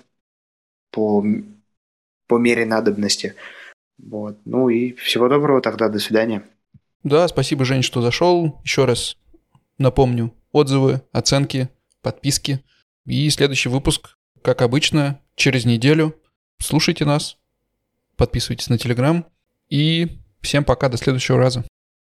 [0.91, 1.23] по,
[2.27, 3.35] по мере надобности.
[3.97, 4.37] Вот.
[4.45, 6.43] Ну и всего доброго тогда, до свидания.
[7.03, 8.59] Да, спасибо, Жень, что зашел.
[8.63, 9.17] Еще раз
[9.77, 11.69] напомню, отзывы, оценки,
[12.01, 12.63] подписки.
[13.05, 16.15] И следующий выпуск, как обычно, через неделю.
[16.59, 17.37] Слушайте нас,
[18.15, 19.25] подписывайтесь на Телеграм.
[19.69, 21.63] И всем пока, до следующего раза.